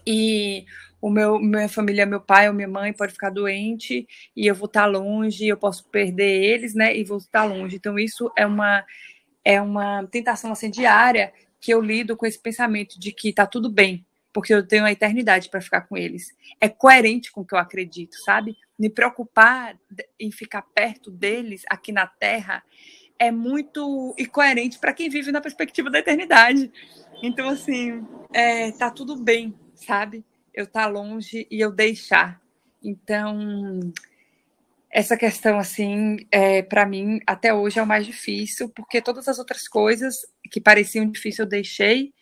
e 0.06 0.64
o 1.00 1.10
meu 1.10 1.38
minha 1.38 1.68
família, 1.68 2.06
meu 2.06 2.20
pai 2.20 2.48
ou 2.48 2.54
minha 2.54 2.68
mãe 2.68 2.92
pode 2.92 3.12
ficar 3.12 3.30
doente 3.30 4.06
e 4.36 4.46
eu 4.46 4.54
vou 4.54 4.66
estar 4.66 4.86
longe, 4.86 5.46
eu 5.46 5.56
posso 5.56 5.88
perder 5.88 6.42
eles, 6.42 6.74
né? 6.74 6.96
E 6.96 7.04
vou 7.04 7.18
estar 7.18 7.44
longe. 7.44 7.76
Então 7.76 7.98
isso 7.98 8.30
é 8.36 8.46
uma 8.46 8.84
é 9.44 9.60
uma 9.60 10.06
tentação 10.08 10.52
assim 10.52 10.70
diária 10.70 11.32
que 11.60 11.72
eu 11.72 11.80
lido 11.80 12.16
com 12.16 12.26
esse 12.26 12.38
pensamento 12.38 12.98
de 12.98 13.12
que 13.12 13.32
tá 13.32 13.46
tudo 13.46 13.70
bem, 13.70 14.04
porque 14.32 14.52
eu 14.52 14.66
tenho 14.66 14.84
a 14.84 14.92
eternidade 14.92 15.48
para 15.48 15.60
ficar 15.60 15.82
com 15.82 15.96
eles. 15.96 16.28
É 16.60 16.68
coerente 16.68 17.32
com 17.32 17.42
o 17.42 17.46
que 17.46 17.54
eu 17.54 17.58
acredito, 17.58 18.16
sabe? 18.24 18.56
Me 18.78 18.90
preocupar 18.90 19.78
em 20.18 20.30
ficar 20.30 20.62
perto 20.62 21.10
deles 21.10 21.62
aqui 21.68 21.92
na 21.92 22.06
Terra 22.06 22.62
é 23.18 23.32
muito 23.32 24.14
incoerente 24.16 24.78
para 24.78 24.92
quem 24.92 25.08
vive 25.08 25.32
na 25.32 25.40
perspectiva 25.40 25.90
da 25.90 25.98
eternidade. 25.98 26.70
Então, 27.20 27.48
assim, 27.48 28.06
é, 28.32 28.70
tá 28.70 28.90
tudo 28.90 29.16
bem 29.16 29.52
sabe? 29.84 30.24
Eu 30.52 30.64
estar 30.64 30.84
tá 30.84 30.88
longe 30.88 31.46
e 31.50 31.60
eu 31.60 31.70
deixar. 31.70 32.40
Então, 32.82 33.80
essa 34.90 35.16
questão, 35.16 35.58
assim, 35.58 36.16
é, 36.30 36.62
para 36.62 36.86
mim, 36.86 37.20
até 37.26 37.52
hoje 37.52 37.78
é 37.78 37.82
o 37.82 37.86
mais 37.86 38.06
difícil, 38.06 38.68
porque 38.70 39.02
todas 39.02 39.28
as 39.28 39.38
outras 39.38 39.68
coisas 39.68 40.16
que 40.50 40.60
pareciam 40.60 41.06
difíceis 41.06 41.38
eu 41.38 41.46
deixei. 41.46 42.12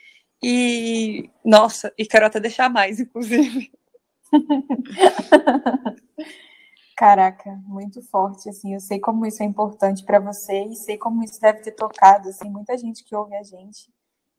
E, 0.42 1.30
nossa, 1.44 1.92
e 1.96 2.04
quero 2.04 2.26
até 2.26 2.40
deixar 2.40 2.68
mais, 2.68 3.00
inclusive. 3.00 3.70
Caraca, 6.96 7.50
muito 7.66 8.02
forte, 8.02 8.48
assim, 8.48 8.72
eu 8.74 8.80
sei 8.80 8.98
como 8.98 9.26
isso 9.26 9.42
é 9.42 9.46
importante 9.46 10.02
para 10.04 10.18
você 10.18 10.64
e 10.64 10.74
sei 10.74 10.96
como 10.96 11.22
isso 11.22 11.38
deve 11.40 11.60
ter 11.60 11.72
tocado, 11.72 12.30
assim, 12.30 12.48
muita 12.48 12.76
gente 12.76 13.04
que 13.04 13.14
ouve 13.14 13.36
a 13.36 13.42
gente 13.42 13.90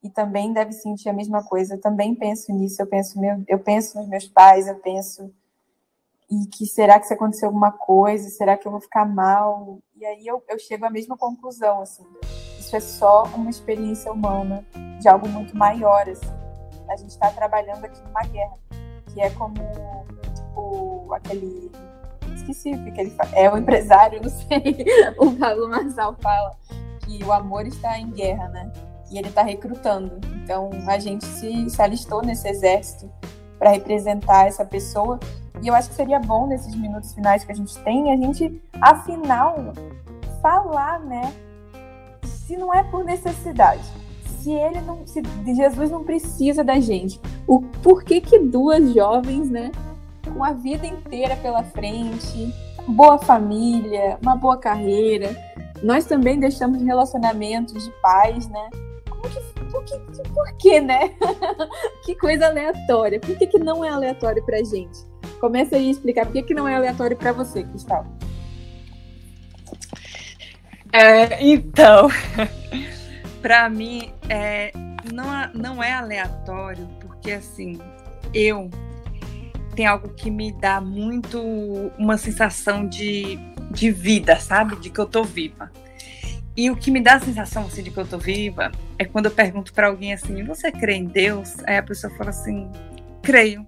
e 0.08 0.10
também 0.10 0.54
deve 0.54 0.72
sentir 0.72 1.10
a 1.10 1.14
mesma 1.14 1.44
coisa. 1.44 1.76
Eu 1.76 1.82
também 1.82 2.16
penso 2.16 2.52
nisso, 2.54 2.82
eu 2.82 2.88
penso, 2.88 3.20
meu, 3.20 3.44
eu 3.48 3.60
penso 3.60 3.98
nos 3.98 4.08
meus 4.08 4.28
pais, 4.28 4.68
eu 4.68 4.76
penso 4.76 5.32
e 6.30 6.46
que 6.48 6.66
será 6.66 7.00
que 7.00 7.08
se 7.08 7.14
acontecer 7.14 7.46
alguma 7.46 7.72
coisa, 7.72 8.30
será 8.30 8.58
que 8.58 8.68
eu 8.68 8.72
vou 8.72 8.82
ficar 8.82 9.06
mal? 9.06 9.80
E 9.96 10.06
aí 10.06 10.28
eu, 10.28 10.44
eu 10.50 10.60
chego 10.60 10.86
à 10.86 10.90
mesma 10.90 11.18
conclusão, 11.18 11.82
assim. 11.82 12.06
Isso 12.60 12.76
é 12.76 12.80
só 12.80 13.24
uma 13.34 13.50
experiência 13.50 14.12
humana 14.12 14.66
de 15.00 15.08
algo 15.08 15.28
muito 15.30 15.56
maior, 15.56 16.08
assim. 16.10 16.28
A 16.90 16.98
gente 16.98 17.12
está 17.12 17.32
trabalhando 17.32 17.84
aqui 17.86 18.02
numa 18.02 18.22
guerra, 18.24 18.58
que 19.14 19.22
é 19.22 19.30
como 19.32 19.56
o 20.56 21.14
aquele 21.14 21.72
esqueci 22.36 22.72
o 22.72 22.92
que 22.92 23.02
ele 23.02 23.12
fala. 23.12 23.32
É 23.34 23.50
o 23.50 23.58
empresário, 23.58 24.20
não 24.24 24.30
sei. 24.30 24.86
O 25.18 25.32
Paulo 25.34 25.70
Marçal 25.70 26.16
fala 26.22 26.58
que 27.06 27.24
o 27.24 27.32
amor 27.32 27.66
está 27.66 27.98
em 27.98 28.12
guerra, 28.12 28.50
né? 28.50 28.72
E 29.12 29.18
ele 29.18 29.30
está 29.30 29.42
recrutando. 29.44 30.20
Então 30.44 30.70
a 30.88 31.00
gente 31.00 31.26
se, 31.26 31.70
se 31.70 31.82
alistou 31.82 32.22
nesse 32.22 32.48
exército 32.48 33.10
para 33.58 33.72
representar 33.72 34.48
essa 34.48 34.66
pessoa. 34.66 35.20
E 35.62 35.68
eu 35.68 35.74
acho 35.74 35.90
que 35.90 35.96
seria 35.96 36.20
bom 36.20 36.48
nesses 36.48 36.76
minutos 36.76 37.14
finais 37.14 37.44
que 37.44 37.52
a 37.52 37.56
gente 37.56 37.78
tem, 37.80 38.14
a 38.14 38.18
gente, 38.18 38.62
afinal, 38.80 39.74
falar, 40.42 41.00
né? 41.00 41.34
Se 42.24 42.56
não 42.56 42.74
é 42.74 42.84
por 42.84 43.04
necessidade, 43.04 43.84
se 44.40 44.52
ele 44.52 44.80
não, 44.82 45.06
se 45.06 45.22
Jesus 45.46 45.90
não 45.90 46.04
precisa 46.04 46.64
da 46.64 46.80
gente, 46.80 47.20
o 47.46 47.62
porquê 47.84 48.22
que 48.22 48.40
duas 48.40 48.94
jovens, 48.94 49.50
né, 49.50 49.72
com 50.34 50.44
a 50.44 50.54
vida 50.54 50.86
inteira 50.86 51.36
pela 51.36 51.64
frente, 51.64 52.54
boa 52.88 53.18
família, 53.18 54.18
uma 54.22 54.36
boa 54.36 54.58
carreira, 54.58 55.36
nós 55.84 56.06
também 56.06 56.40
deixamos 56.40 56.82
relacionamentos 56.82 57.84
de 57.84 57.92
paz, 58.02 58.48
né? 58.48 58.70
Por 59.68 59.84
que, 59.84 59.98
por 60.34 60.58
que 60.58 60.82
né? 60.82 61.16
que 62.06 62.16
coisa 62.16 62.48
aleatória. 62.48 63.20
Por 63.20 63.36
que, 63.38 63.48
que 63.48 63.60
não 63.60 63.84
é 63.84 63.90
aleatório 63.90 64.44
pra 64.46 64.58
gente? 64.64 65.00
Começa 65.40 65.76
aí 65.76 65.88
a 65.88 65.92
explicar 65.92 66.26
por 66.26 66.34
que, 66.34 66.44
que 66.44 66.54
não 66.54 66.68
é 66.68 66.76
aleatório 66.76 67.16
para 67.16 67.32
você, 67.32 67.64
Cristal. 67.64 68.06
É, 70.92 71.44
então, 71.46 72.08
para 73.42 73.70
mim, 73.70 74.12
é, 74.30 74.72
não, 75.14 75.26
não 75.54 75.84
é 75.84 75.94
aleatório, 75.94 76.88
porque 77.02 77.32
assim, 77.32 77.80
eu 78.34 78.70
tem 79.76 79.86
algo 79.86 80.10
que 80.10 80.32
me 80.32 80.52
dá 80.52 80.82
muito 80.82 81.40
uma 82.00 82.18
sensação 82.18 82.88
de, 82.88 83.38
de 83.70 83.92
vida, 83.92 84.40
sabe? 84.40 84.76
De 84.78 84.90
que 84.90 85.00
eu 85.00 85.06
tô 85.06 85.24
viva. 85.24 85.72
E 86.58 86.72
o 86.72 86.76
que 86.76 86.90
me 86.90 87.00
dá 87.00 87.14
a 87.14 87.20
sensação 87.20 87.68
assim, 87.68 87.84
de 87.84 87.92
que 87.92 88.00
eu 88.00 88.08
tô 88.08 88.18
viva 88.18 88.72
é 88.98 89.06
quando 89.06 89.28
eu 89.28 89.32
pergunto 89.32 89.72
para 89.72 89.88
alguém 89.88 90.12
assim: 90.12 90.44
você 90.44 90.72
crê 90.72 90.96
em 90.96 91.06
Deus? 91.06 91.56
Aí 91.66 91.78
a 91.78 91.84
pessoa 91.84 92.12
fala 92.16 92.32
assim: 92.32 92.68
creio. 93.22 93.66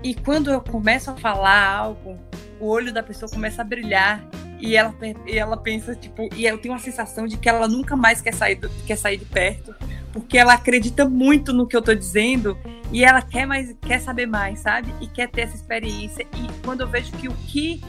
E 0.00 0.14
quando 0.14 0.48
eu 0.52 0.60
começo 0.60 1.10
a 1.10 1.16
falar 1.16 1.66
algo, 1.66 2.16
o 2.60 2.66
olho 2.66 2.92
da 2.92 3.02
pessoa 3.02 3.28
começa 3.28 3.62
a 3.62 3.64
brilhar 3.64 4.24
e 4.60 4.76
ela, 4.76 4.94
e 5.26 5.36
ela 5.36 5.56
pensa, 5.56 5.96
tipo, 5.96 6.28
e 6.36 6.46
eu 6.46 6.56
tenho 6.56 6.74
a 6.74 6.78
sensação 6.78 7.26
de 7.26 7.36
que 7.36 7.48
ela 7.48 7.66
nunca 7.66 7.96
mais 7.96 8.20
quer 8.20 8.32
sair, 8.32 8.54
do, 8.54 8.70
quer 8.86 8.96
sair 8.96 9.16
de 9.16 9.24
perto, 9.24 9.74
porque 10.12 10.38
ela 10.38 10.52
acredita 10.54 11.08
muito 11.08 11.52
no 11.52 11.66
que 11.66 11.76
eu 11.76 11.82
tô 11.82 11.92
dizendo 11.92 12.56
e 12.92 13.04
ela 13.04 13.20
quer 13.20 13.44
mais, 13.44 13.74
quer 13.82 14.00
saber 14.00 14.26
mais, 14.26 14.60
sabe? 14.60 14.94
E 15.00 15.08
quer 15.08 15.28
ter 15.28 15.42
essa 15.42 15.56
experiência. 15.56 16.24
E 16.36 16.62
quando 16.64 16.82
eu 16.82 16.88
vejo 16.88 17.10
que 17.12 17.26
o 17.26 17.32
que 17.32 17.82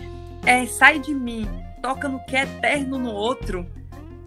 é, 0.43 0.65
sai 0.65 0.97
de 0.97 1.13
mim 1.13 1.47
toca 1.81 2.07
no 2.07 2.23
que 2.25 2.35
é 2.35 2.43
eterno 2.43 2.97
no 2.97 3.11
outro, 3.11 3.65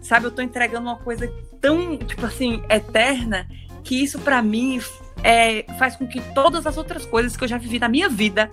sabe? 0.01 0.25
Eu 0.25 0.31
tô 0.31 0.41
entregando 0.41 0.87
uma 0.87 0.97
coisa 0.97 1.31
tão, 1.59 1.97
tipo 1.97 2.25
assim, 2.25 2.63
eterna, 2.69 3.47
que 3.83 4.01
isso 4.01 4.19
para 4.19 4.41
mim 4.41 4.79
é, 5.23 5.63
faz 5.77 5.95
com 5.95 6.07
que 6.07 6.21
todas 6.33 6.65
as 6.65 6.77
outras 6.77 7.05
coisas 7.05 7.35
que 7.35 7.43
eu 7.43 7.47
já 7.47 7.57
vivi 7.57 7.79
na 7.79 7.87
minha 7.87 8.09
vida 8.09 8.51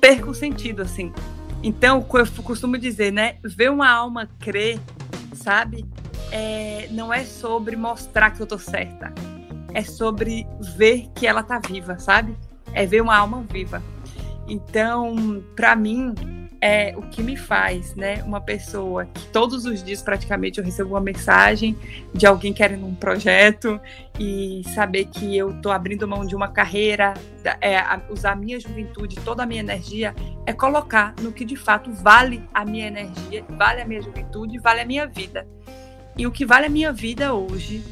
percam 0.00 0.32
sentido, 0.32 0.82
assim. 0.82 1.12
Então, 1.62 2.06
eu 2.14 2.42
costumo 2.42 2.78
dizer, 2.78 3.12
né? 3.12 3.36
Ver 3.44 3.70
uma 3.70 3.90
alma 3.90 4.28
crer, 4.38 4.80
sabe? 5.34 5.84
É, 6.32 6.88
não 6.90 7.12
é 7.12 7.24
sobre 7.24 7.76
mostrar 7.76 8.30
que 8.30 8.40
eu 8.40 8.46
tô 8.46 8.58
certa. 8.58 9.12
É 9.74 9.82
sobre 9.82 10.46
ver 10.76 11.08
que 11.14 11.26
ela 11.26 11.42
tá 11.42 11.58
viva, 11.58 11.98
sabe? 11.98 12.36
É 12.72 12.86
ver 12.86 13.02
uma 13.02 13.16
alma 13.16 13.44
viva. 13.50 13.82
Então, 14.48 15.44
para 15.54 15.76
mim, 15.76 16.14
é 16.60 16.94
o 16.96 17.02
que 17.02 17.22
me 17.22 17.36
faz, 17.36 17.94
né? 17.94 18.22
Uma 18.22 18.40
pessoa 18.40 19.06
que 19.06 19.26
todos 19.28 19.64
os 19.64 19.82
dias 19.82 20.02
praticamente 20.02 20.58
eu 20.58 20.64
recebo 20.64 20.90
uma 20.90 21.00
mensagem 21.00 21.76
de 22.12 22.26
alguém 22.26 22.52
querendo 22.52 22.86
um 22.86 22.94
projeto 22.94 23.80
e 24.18 24.62
saber 24.74 25.06
que 25.06 25.36
eu 25.36 25.50
estou 25.50 25.72
abrindo 25.72 26.06
mão 26.06 26.26
de 26.26 26.36
uma 26.36 26.48
carreira, 26.48 27.14
é, 27.60 27.80
usar 28.10 28.32
a 28.32 28.36
minha 28.36 28.60
juventude, 28.60 29.16
toda 29.24 29.42
a 29.42 29.46
minha 29.46 29.60
energia, 29.60 30.14
é 30.44 30.52
colocar 30.52 31.14
no 31.22 31.32
que 31.32 31.44
de 31.44 31.56
fato 31.56 31.90
vale 31.92 32.42
a 32.52 32.64
minha 32.64 32.88
energia, 32.88 33.42
vale 33.48 33.80
a 33.80 33.84
minha 33.86 34.02
juventude, 34.02 34.58
vale 34.58 34.80
a 34.82 34.84
minha 34.84 35.06
vida. 35.06 35.48
E 36.16 36.26
o 36.26 36.30
que 36.30 36.44
vale 36.44 36.66
a 36.66 36.70
minha 36.70 36.92
vida 36.92 37.32
hoje 37.32 37.82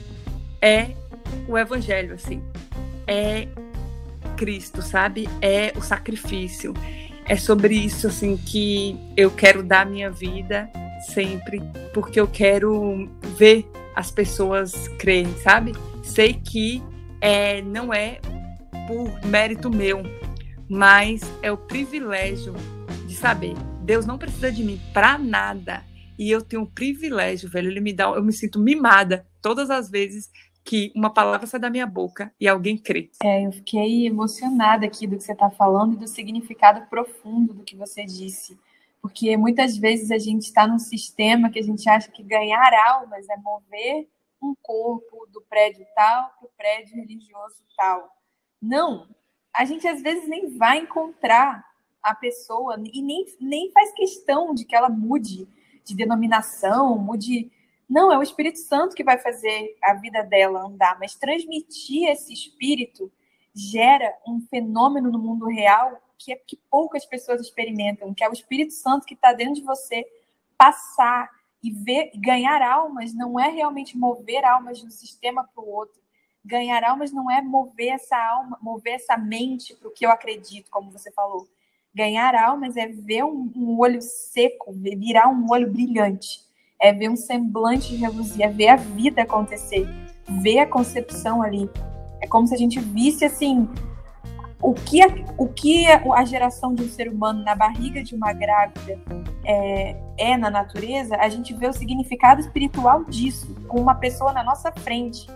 é 0.61 0.91
o 1.47 1.57
evangelho, 1.57 2.15
assim. 2.15 2.43
É 3.07 3.49
Cristo, 4.37 4.83
sabe? 4.83 5.27
É 5.41 5.73
o 5.75 5.81
sacrifício 5.81 6.75
é 7.29 7.37
sobre 7.37 7.75
isso 7.75 8.07
assim 8.07 8.37
que 8.37 8.99
eu 9.17 9.31
quero 9.31 9.63
dar 9.63 9.85
minha 9.85 10.11
vida 10.11 10.71
sempre, 11.13 11.61
porque 11.93 12.19
eu 12.19 12.27
quero 12.27 13.09
ver 13.37 13.71
as 13.95 14.11
pessoas 14.11 14.89
crerem, 14.99 15.33
sabe? 15.39 15.73
Sei 16.03 16.35
que 16.35 16.83
é, 17.21 17.61
não 17.63 17.93
é 17.93 18.19
por 18.87 19.27
mérito 19.27 19.71
meu, 19.71 20.03
mas 20.69 21.21
é 21.43 21.53
o 21.53 21.57
privilégio 21.57 22.55
de 23.07 23.15
saber. 23.15 23.55
Deus 23.83 24.07
não 24.07 24.19
precisa 24.19 24.51
de 24.51 24.65
mim 24.65 24.81
para 24.93 25.19
nada. 25.19 25.85
E 26.19 26.31
eu 26.31 26.43
tenho 26.43 26.63
um 26.63 26.67
privilégio, 26.67 27.49
velho. 27.49 27.71
Ele 27.71 27.81
me 27.81 27.93
dá, 27.93 28.05
eu 28.07 28.23
me 28.23 28.33
sinto 28.33 28.59
mimada 28.59 29.27
todas 29.41 29.71
as 29.71 29.89
vezes 29.89 30.31
que 30.69 30.93
uma 30.95 31.09
palavra 31.09 31.47
sai 31.47 31.59
da 31.59 31.71
minha 31.71 31.87
boca 31.87 32.31
e 32.39 32.47
alguém 32.47 32.77
crê. 32.77 33.11
É, 33.23 33.47
eu 33.47 33.53
fiquei 33.53 34.07
emocionada 34.07 34.85
aqui 34.85 35.07
do 35.07 35.17
que 35.17 35.25
você 35.25 35.33
está 35.33 35.49
falando 35.49 35.95
e 35.95 35.97
do 35.97 36.07
significado 36.07 36.87
profundo 36.91 37.55
do 37.55 37.65
que 37.65 37.75
você 37.75 38.05
disse. 38.05 38.61
Porque 39.01 39.35
muitas 39.39 39.79
vezes 39.79 40.11
a 40.11 40.19
gente 40.19 40.43
está 40.43 40.67
num 40.67 40.79
sistema 40.79 41.49
que 41.49 41.59
a 41.59 41.63
gente 41.63 41.89
acha 41.89 42.11
que 42.11 42.23
ganhar 42.23 42.71
almas 42.87 43.27
é 43.31 43.37
mover 43.39 44.07
um 44.43 44.55
corpo 44.61 45.27
do 45.33 45.41
prédio 45.49 45.87
tal 45.95 46.35
para 46.39 46.47
o 46.47 46.51
prédio 46.55 46.97
religioso 46.97 47.65
tal. 47.75 48.07
Não, 48.61 49.09
a 49.55 49.65
gente 49.65 49.89
às 49.89 50.03
vezes 50.03 50.29
nem 50.29 50.55
vai 50.59 50.81
encontrar 50.81 51.65
a 52.03 52.15
pessoa 52.15 52.77
e 52.93 53.01
nem, 53.01 53.25
nem 53.41 53.73
faz 53.73 53.91
questão 53.95 54.55
de 54.55 54.67
que 54.67 54.77
ela 54.77 54.91
mude 54.91 55.49
de 55.83 55.97
denominação, 55.97 56.99
mude 56.99 57.51
não, 57.89 58.13
é 58.13 58.19
o 58.19 58.23
Espírito 58.23 58.59
Santo 58.59 58.95
que 58.95 59.03
vai 59.03 59.19
fazer 59.19 59.77
a 59.83 59.95
vida 59.95 60.23
dela 60.23 60.67
andar, 60.67 60.99
mas 61.01 61.15
transmitir 61.15 62.09
esse 62.09 62.33
espírito 62.33 63.11
gera 63.55 64.15
um 64.27 64.41
fenômeno 64.43 65.11
no 65.11 65.19
mundo 65.19 65.47
real 65.47 66.01
que 66.19 66.33
é 66.33 66.37
que 66.37 66.57
poucas 66.71 67.07
pessoas 67.07 67.41
experimentam, 67.41 68.13
que 68.13 68.23
é 68.23 68.29
o 68.29 68.33
Espírito 68.33 68.73
Santo 68.73 69.07
que 69.07 69.15
está 69.15 69.33
dentro 69.33 69.55
de 69.55 69.63
você 69.63 70.05
passar 70.59 71.31
e 71.63 71.71
ver, 71.71 72.11
ganhar 72.17 72.61
almas 72.61 73.15
não 73.15 73.39
é 73.39 73.49
realmente 73.49 73.97
mover 73.97 74.45
almas 74.45 74.79
de 74.79 74.87
um 74.87 74.91
sistema 74.91 75.45
para 75.45 75.63
o 75.63 75.69
outro. 75.69 75.99
Ganhar 76.45 76.83
almas 76.85 77.13
não 77.13 77.31
é 77.31 77.41
mover 77.41 77.93
essa 77.93 78.17
alma, 78.17 78.59
mover 78.61 78.95
essa 78.95 79.17
mente 79.17 79.75
para 79.75 79.89
o 79.89 79.93
que 79.93 80.05
eu 80.05 80.11
acredito, 80.11 80.71
como 80.71 80.91
você 80.91 81.11
falou. 81.13 81.49
Ganhar 81.95 82.35
almas 82.35 82.77
é 82.77 82.87
ver 82.87 83.25
um, 83.25 83.51
um 83.55 83.79
olho 83.79 84.03
seco, 84.03 84.73
virar 84.73 85.29
um 85.29 85.47
olho 85.51 85.71
brilhante 85.71 86.48
é 86.81 86.93
ver 86.93 87.11
um 87.11 87.17
semblante 87.17 87.95
reluzir, 87.97 88.43
é 88.43 88.49
ver 88.49 88.69
a 88.69 88.77
vida 88.77 89.23
acontecer, 89.23 89.89
ver 90.43 90.61
a 90.61 90.67
concepção 90.67 91.43
ali. 91.43 91.69
É 92.21 92.27
como 92.27 92.47
se 92.47 92.55
a 92.55 92.59
gente 92.59 92.79
visse 92.79 93.25
assim 93.25 93.69
o 94.61 94.75
que 94.75 95.03
a, 95.03 95.07
o 95.37 95.47
que 95.49 95.87
a 95.87 96.25
geração 96.25 96.75
de 96.75 96.83
um 96.83 96.89
ser 96.89 97.09
humano 97.09 97.45
na 97.45 97.55
barriga 97.55 98.03
de 98.03 98.15
uma 98.15 98.33
grávida 98.33 98.99
é, 99.45 99.97
é 100.17 100.37
na 100.37 100.51
natureza, 100.51 101.17
a 101.17 101.29
gente 101.29 101.55
vê 101.55 101.69
o 101.69 101.73
significado 101.73 102.41
espiritual 102.41 103.05
disso 103.05 103.55
com 103.69 103.81
uma 103.81 103.95
pessoa 103.95 104.33
na 104.33 104.43
nossa 104.43 104.73
frente. 104.73 105.29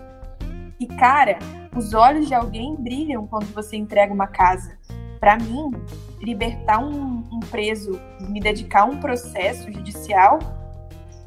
E 0.79 0.85
cara, 0.85 1.39
os 1.75 1.93
olhos 1.93 2.27
de 2.27 2.33
alguém 2.33 2.75
brilham 2.75 3.25
quando 3.25 3.45
você 3.53 3.77
entrega 3.77 4.13
uma 4.13 4.27
casa. 4.27 4.77
Para 5.19 5.37
mim, 5.37 5.71
libertar 6.19 6.79
um, 6.79 7.23
um 7.31 7.39
preso, 7.39 7.99
me 8.27 8.41
dedicar 8.41 8.81
a 8.81 8.85
um 8.85 8.99
processo 8.99 9.71
judicial 9.71 10.39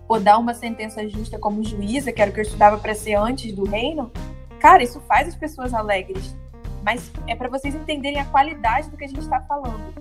ou 0.09 0.21
dar 0.21 0.39
uma 0.39 0.55
sentença 0.55 1.07
justa 1.09 1.39
como 1.39 1.65
juíza, 1.65 2.13
que 2.13 2.21
era 2.21 2.31
o 2.31 2.35
que 2.35 2.41
eu 2.41 2.45
estudava 2.45 2.79
para 2.79 2.95
ser 2.95 3.15
antes 3.15 3.53
do 3.53 3.65
reino, 3.65 4.11
cara, 4.61 4.83
isso 4.83 5.01
faz 5.01 5.29
as 5.29 5.35
pessoas 5.35 5.75
alegres. 5.75 6.37
Mas 6.85 7.11
é 7.27 7.35
para 7.35 7.49
vocês 7.49 7.75
entenderem 7.75 8.21
a 8.21 8.25
qualidade 8.25 8.89
do 8.89 8.97
que 8.97 9.05
a 9.05 9.09
gente 9.09 9.21
está 9.21 9.41
falando. 9.41 9.93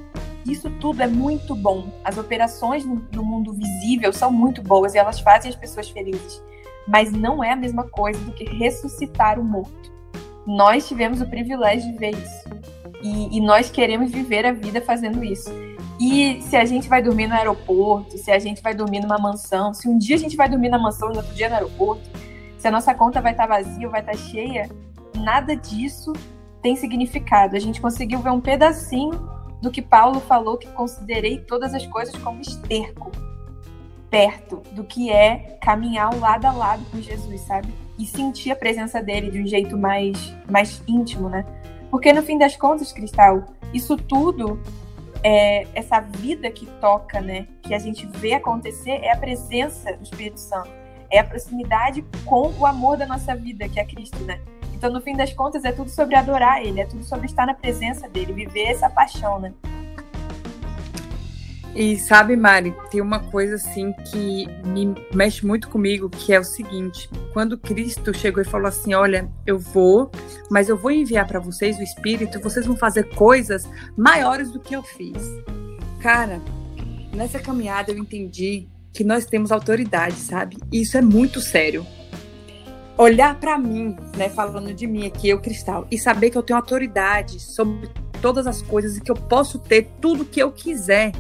Isso 0.46 0.70
tudo 0.80 1.02
é 1.02 1.08
muito 1.08 1.56
bom. 1.56 1.88
As 2.04 2.18
operações 2.18 2.86
no, 2.86 3.24
mundo 3.24 3.52
visível 3.54 4.14
são 4.14 4.32
muito 4.32 4.62
boas 4.62 4.94
e 4.94 4.98
elas 4.98 5.20
fazem 5.20 5.50
as 5.50 5.56
pessoas 5.56 5.90
felizes. 5.90 6.44
Mas 6.88 7.12
não 7.12 7.44
é 7.44 7.52
a 7.52 7.56
mesma 7.56 7.84
coisa 7.90 8.20
do 8.20 8.32
que 8.32 8.44
ressuscitar 8.44 9.40
o 9.40 9.44
morto. 9.44 9.92
Nós 10.46 10.88
tivemos 10.88 11.20
o 11.20 11.28
privilégio 11.28 11.92
de 11.92 11.98
ver 11.98 12.12
isso. 12.12 12.50
E, 13.02 13.38
e 13.38 13.42
nós 13.42 13.72
queremos 13.72 14.12
viver 14.12 14.46
a 14.46 14.52
vida 14.52 14.80
fazendo 14.82 15.24
isso. 15.24 15.50
E 16.00 16.42
se 16.42 16.56
a 16.56 16.66
gente 16.66 16.90
vai 16.90 17.02
dormir 17.02 17.28
no 17.28 17.36
aeroporto, 17.36 18.18
se 18.18 18.30
a 18.30 18.40
gente 18.40 18.62
vai 18.62 18.74
dormir 18.74 19.00
numa 19.00 19.18
mansão, 19.18 19.74
se 19.74 19.88
um 19.88 19.98
dia 19.98 20.16
a 20.16 20.20
gente 20.20 20.36
vai 20.36 20.50
dormir 20.50 20.70
na 20.70 20.78
mansão 20.78 21.12
e 21.14 21.18
outro 21.18 21.34
dia 21.34 21.48
no 21.48 21.56
aeroporto, 21.56 22.04
se 22.58 22.68
a 22.68 22.72
nossa 22.72 22.94
conta 22.94 23.22
vai 23.22 23.32
estar 23.32 23.48
vazia 23.48 23.86
ou 23.86 23.92
vai 23.92 24.02
estar 24.02 24.18
cheia, 24.18 24.70
nada 25.16 25.56
disso 25.56 26.12
tem 26.62 26.76
significado. 26.76 27.56
A 27.56 27.60
gente 27.60 27.80
conseguiu 27.80 28.20
ver 28.20 28.32
um 28.32 28.42
pedacinho 28.42 29.12
do 29.62 29.72
que 29.72 29.82
Paulo 29.82 30.20
falou 30.20 30.58
que 30.58 30.68
considerei 30.72 31.40
todas 31.40 31.74
as 31.74 31.86
coisas 31.88 32.16
como 32.18 32.42
esterco, 32.42 33.12
perto 34.10 34.62
do 34.74 34.84
que 34.84 35.12
é 35.12 35.58
caminhar 35.62 36.14
lado 36.20 36.46
a 36.46 36.52
lado 36.52 36.84
com 36.92 37.02
Jesus, 37.02 37.42
sabe? 37.42 37.74
E 37.98 38.06
sentir 38.06 38.52
a 38.52 38.56
presença 38.56 39.02
dele 39.02 39.32
de 39.32 39.42
um 39.42 39.48
jeito 39.48 39.78
mais, 39.78 40.36
mais 40.50 40.82
íntimo, 40.88 41.30
né? 41.30 41.46
Porque 41.90 42.12
no 42.12 42.22
fim 42.22 42.38
das 42.38 42.56
contas, 42.56 42.92
Cristal, 42.92 43.46
isso 43.74 43.96
tudo 43.96 44.60
é, 45.26 45.66
essa 45.74 46.00
vida 46.00 46.52
que 46.52 46.68
toca, 46.80 47.20
né, 47.20 47.48
que 47.64 47.74
a 47.74 47.80
gente 47.80 48.06
vê 48.06 48.36
acontecer, 48.36 49.00
é 49.02 49.12
a 49.12 49.18
presença 49.18 49.92
do 49.94 50.04
Espírito 50.04 50.40
Santo, 50.40 50.70
é 51.10 51.18
a 51.18 51.24
proximidade 51.24 52.06
com 52.24 52.54
o 52.60 52.64
amor 52.64 52.96
da 52.96 53.08
nossa 53.08 53.36
vida, 53.36 53.68
que 53.68 53.80
é 53.80 53.86
Cristo, 53.86 54.24
né? 54.24 54.40
Então, 54.76 54.92
no 54.92 55.02
fim 55.02 55.16
das 55.16 55.34
contas, 55.34 55.66
é 55.66 55.72
tudo 55.72 55.90
sobre 55.90 56.16
adorar 56.16 56.62
Ele, 56.64 56.80
é 56.80 56.86
tudo 56.86 57.04
sobre 57.04 57.26
estar 57.26 57.48
na 57.48 57.56
presença 57.56 58.08
dele, 58.08 58.34
viver 58.34 58.66
essa 58.66 58.88
paixão, 58.88 59.40
né? 59.40 59.52
E 61.76 62.00
sabe, 62.00 62.38
Mari, 62.38 62.74
tem 62.90 63.02
uma 63.02 63.20
coisa 63.20 63.56
assim 63.56 63.92
que 64.10 64.48
me 64.66 64.96
mexe 65.14 65.46
muito 65.46 65.68
comigo, 65.68 66.10
que 66.10 66.34
é 66.34 66.40
o 66.40 66.44
seguinte: 66.44 67.10
quando 67.34 67.58
Cristo 67.58 68.18
chegou 68.18 68.42
e 68.42 68.46
falou 68.46 68.68
assim: 68.68 68.94
Olha, 68.94 69.30
eu 69.46 69.60
vou, 69.60 70.10
mas 70.50 70.70
eu 70.70 70.78
vou 70.78 70.90
enviar 70.90 71.28
para 71.28 71.38
vocês 71.38 71.78
o 71.78 71.84
Espírito, 71.84 72.40
vocês 72.40 72.66
vão 72.66 72.78
fazer 72.78 73.14
coisas 73.14 73.68
maiores 73.98 74.52
do 74.52 74.60
que 74.60 74.74
eu 74.74 74.82
fiz. 74.82 75.22
Cara, 76.00 76.42
nessa 77.14 77.40
caminhada 77.40 77.92
eu 77.92 77.98
entendi 77.98 78.70
que 78.94 79.04
nós 79.04 79.26
temos 79.26 79.52
autoridade, 79.52 80.16
sabe? 80.16 80.56
E 80.72 80.82
isso 80.82 80.98
é 80.98 81.02
muito 81.02 81.42
sério. 81.42 81.86
Olhar 82.98 83.38
para 83.38 83.58
mim, 83.58 83.98
né, 84.16 84.30
falando 84.30 84.74
de 84.74 84.88
mim 84.88 85.06
aqui, 85.06 85.28
eu 85.28 85.42
cristal, 85.42 85.86
e 85.92 85.98
saber 85.98 86.30
que 86.30 86.38
eu 86.38 86.44
tenho 86.44 86.56
autoridade 86.56 87.42
sobre 87.42 87.90
todas 88.22 88.48
as 88.48 88.62
coisas 88.62 88.96
e 88.96 89.02
que 89.02 89.12
eu 89.12 89.16
posso 89.16 89.60
ter 89.60 89.90
tudo 90.00 90.24
que 90.24 90.42
eu 90.42 90.50
quiser 90.54 91.12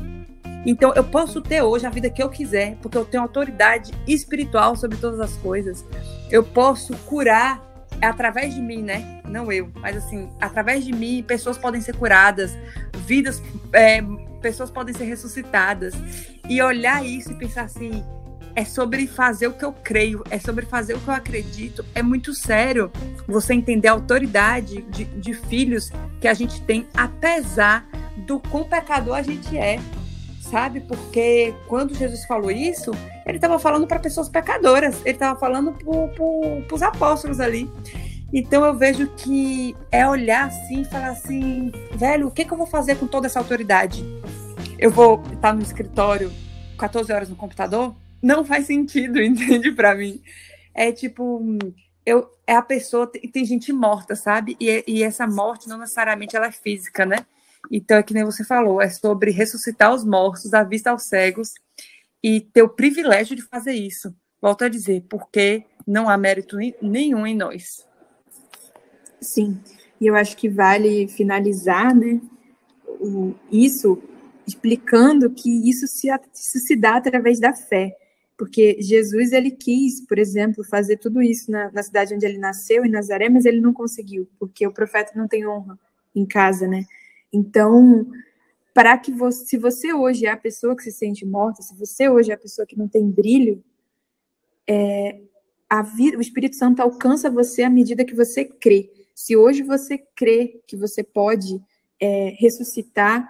então 0.65 0.93
eu 0.95 1.04
posso 1.04 1.41
ter 1.41 1.62
hoje 1.62 1.86
a 1.86 1.89
vida 1.89 2.10
que 2.10 2.21
eu 2.21 2.30
quiser, 2.30 2.75
porque 2.82 2.97
eu 2.97 3.06
tenho 3.06 3.21
autoridade 3.21 3.93
espiritual 4.08 4.75
sobre 4.75 4.97
todas 4.97 5.19
as 5.19 5.36
coisas. 5.38 5.86
Eu 6.32 6.43
posso 6.43 6.95
curar 7.06 7.63
através 8.01 8.54
de 8.54 8.62
mim, 8.62 8.82
né? 8.82 9.21
Não 9.28 9.51
eu, 9.51 9.69
mas 9.75 9.95
assim, 9.97 10.30
através 10.41 10.84
de 10.84 10.91
mim, 10.91 11.23
pessoas 11.23 11.58
podem 11.58 11.82
ser 11.82 11.95
curadas, 11.95 12.58
vidas, 13.06 13.41
é, 13.73 14.01
pessoas 14.41 14.69
podem 14.69 14.93
ser 14.93 15.06
ressuscitadas. 15.06 15.93
E 16.49 16.62
olhar 16.62 17.06
isso 17.06 17.32
e 17.32 17.36
pensar 17.36 17.63
assim, 17.63 18.04
é 18.56 18.63
sobre 18.63 19.06
fazer 19.06 19.47
o 19.47 19.54
que 19.54 19.65
eu 19.65 19.73
creio, 19.73 20.23
é 20.30 20.39
sobre 20.39 20.65
fazer 20.65 20.95
o 20.95 20.99
que 20.99 21.08
eu 21.08 21.13
acredito. 21.13 21.86
É 21.93 22.01
muito 22.01 22.34
sério 22.34 22.91
você 23.28 23.54
entender 23.54 23.88
a 23.88 23.91
autoridade 23.91 24.82
de, 24.84 25.06
de 25.06 25.34
filhos 25.34 25.91
que 26.21 26.28
a 26.28 26.34
gente 26.34 26.62
tem, 26.62 26.88
apesar 26.95 27.88
do 28.17 28.39
quão 28.39 28.63
pecador 28.63 29.15
a 29.15 29.21
gente 29.21 29.58
é 29.58 29.80
sabe? 30.49 30.81
Porque 30.81 31.53
quando 31.67 31.95
Jesus 31.95 32.25
falou 32.25 32.51
isso, 32.51 32.91
ele 33.25 33.38
estava 33.38 33.60
falando 33.60 33.88
para 33.88 33.99
pessoas 33.99 34.29
pecadoras, 34.29 35.01
ele 35.01 35.15
estava 35.15 35.39
falando 35.39 35.71
para 35.73 36.75
os 36.75 36.81
apóstolos 36.81 37.39
ali. 37.39 37.69
Então 38.34 38.65
eu 38.65 38.73
vejo 38.73 39.08
que 39.15 39.75
é 39.91 40.08
olhar 40.08 40.47
assim 40.47 40.81
e 40.81 40.86
falar 40.86 41.10
assim, 41.10 41.71
velho, 41.93 42.27
o 42.27 42.31
que, 42.31 42.43
que 42.43 42.51
eu 42.51 42.58
vou 42.58 42.67
fazer 42.67 42.95
com 42.95 43.08
toda 43.08 43.27
essa 43.27 43.39
autoridade? 43.39 44.03
eu 44.77 44.91
vou 44.91 45.21
estar 45.34 45.53
no 45.53 45.62
escritório 45.62 46.31
14 46.77 47.12
horas 47.12 47.29
no 47.29 47.36
computador? 47.36 47.95
Não 48.21 48.43
faz 48.43 48.65
sentido, 48.65 49.21
entende? 49.21 49.71
Para 49.71 49.95
mim. 49.95 50.21
É 50.73 50.91
tipo, 50.91 51.41
eu, 52.05 52.29
é 52.45 52.55
a 52.55 52.62
pessoa, 52.62 53.08
tem, 53.08 53.21
tem 53.21 53.45
gente 53.45 53.71
morta, 53.71 54.15
sabe? 54.15 54.58
E, 54.60 54.84
e 54.88 55.03
essa 55.03 55.25
morte 55.25 55.67
não 55.67 55.77
necessariamente 55.77 56.36
ela 56.36 56.47
é 56.47 56.51
física, 56.51 57.05
né? 57.05 57.25
Então, 57.71 57.97
é 57.97 58.04
que 58.04 58.13
nem 58.13 58.23
você 58.23 58.43
falou, 58.43 58.82
é 58.82 58.89
sobre 58.89 59.32
ressuscitar 59.32 59.93
os 59.93 60.04
mortos, 60.04 60.49
dar 60.49 60.63
vista 60.63 60.91
aos 60.91 61.04
cegos 61.04 61.54
e 62.23 62.41
ter 62.41 62.63
o 62.63 62.69
privilégio 62.69 63.36
de 63.36 63.41
fazer 63.41 63.73
isso. 63.73 64.13
Volto 64.41 64.63
a 64.63 64.69
dizer, 64.69 65.04
porque 65.10 65.63
não 65.86 66.10
há 66.10 66.17
mérito 66.17 66.58
nenhum 66.82 67.25
em 67.25 67.36
nós. 67.36 67.86
Sim, 69.21 69.60
e 69.99 70.08
eu 70.08 70.15
acho 70.15 70.38
que 70.38 70.49
vale 70.49 71.08
finalizar, 71.08 71.95
né, 71.95 72.21
o, 72.99 73.34
isso 73.51 74.01
explicando 74.47 75.30
que 75.32 75.69
isso 75.69 75.88
se, 75.88 76.08
isso 76.34 76.60
se 76.60 76.75
dá 76.75 76.97
através 76.97 77.39
da 77.39 77.54
fé. 77.54 77.95
Porque 78.38 78.78
Jesus, 78.82 79.32
ele 79.32 79.49
quis, 79.49 80.06
por 80.06 80.19
exemplo, 80.19 80.63
fazer 80.63 80.97
tudo 80.97 81.21
isso 81.21 81.49
na, 81.49 81.71
na 81.71 81.82
cidade 81.82 82.13
onde 82.13 82.25
ele 82.25 82.38
nasceu, 82.38 82.86
em 82.86 82.91
Nazaré, 82.91 83.30
mas 83.30 83.45
ele 83.45 83.62
não 83.62 83.73
conseguiu, 83.73 84.28
porque 84.38 84.67
o 84.67 84.73
profeta 84.73 85.13
não 85.15 85.28
tem 85.28 85.47
honra 85.47 85.80
em 86.13 86.25
casa, 86.25 86.67
né? 86.67 86.86
Então, 87.36 88.08
para 88.74 88.98
que 88.98 89.12
você, 89.12 89.45
se 89.45 89.58
você 89.58 89.93
hoje 89.93 90.26
é 90.26 90.32
a 90.32 90.38
pessoa 90.38 90.76
que 90.76 90.84
se 90.84 90.91
sente 90.91 91.26
morta, 91.26 91.62
se 91.62 91.76
você 91.78 92.10
hoje 92.10 92.32
é 92.32 92.34
a 92.34 92.38
pessoa 92.38 92.65
que 92.65 92.78
não 92.78 92.88
tem 92.88 93.10
brilho, 93.10 93.63
é, 94.67 95.19
vida, 95.95 96.17
o 96.17 96.21
Espírito 96.21 96.56
Santo 96.56 96.82
alcança 96.82 97.30
você 97.30 97.63
à 97.63 97.69
medida 97.69 98.06
que 98.06 98.15
você 98.15 98.45
crê. 98.45 98.89
Se 99.13 99.36
hoje 99.36 99.63
você 99.63 99.98
crê 100.15 100.62
que 100.65 100.78
você 100.78 101.04
pode 101.04 101.62
é, 102.00 102.36
ressuscitar, 102.39 103.30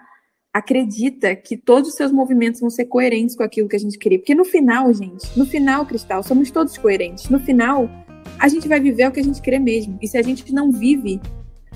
acredita 0.52 1.34
que 1.34 1.56
todos 1.56 1.90
os 1.90 1.96
seus 1.96 2.12
movimentos 2.12 2.60
vão 2.60 2.70
ser 2.70 2.86
coerentes 2.86 3.36
com 3.36 3.42
aquilo 3.42 3.68
que 3.68 3.76
a 3.76 3.80
gente 3.80 3.98
crê. 3.98 4.18
Porque 4.18 4.34
no 4.34 4.44
final, 4.44 4.92
gente, 4.92 5.36
no 5.36 5.44
final, 5.44 5.84
Cristal, 5.84 6.22
somos 6.22 6.50
todos 6.50 6.78
coerentes. 6.78 7.28
No 7.28 7.40
final, 7.40 7.88
a 8.38 8.48
gente 8.48 8.66
vai 8.68 8.80
viver 8.80 9.08
o 9.08 9.12
que 9.12 9.20
a 9.20 9.24
gente 9.24 9.42
crê 9.42 9.58
mesmo. 9.58 9.98
E 10.00 10.08
se 10.08 10.16
a 10.16 10.22
gente 10.22 10.52
não 10.52 10.70
vive 10.70 11.20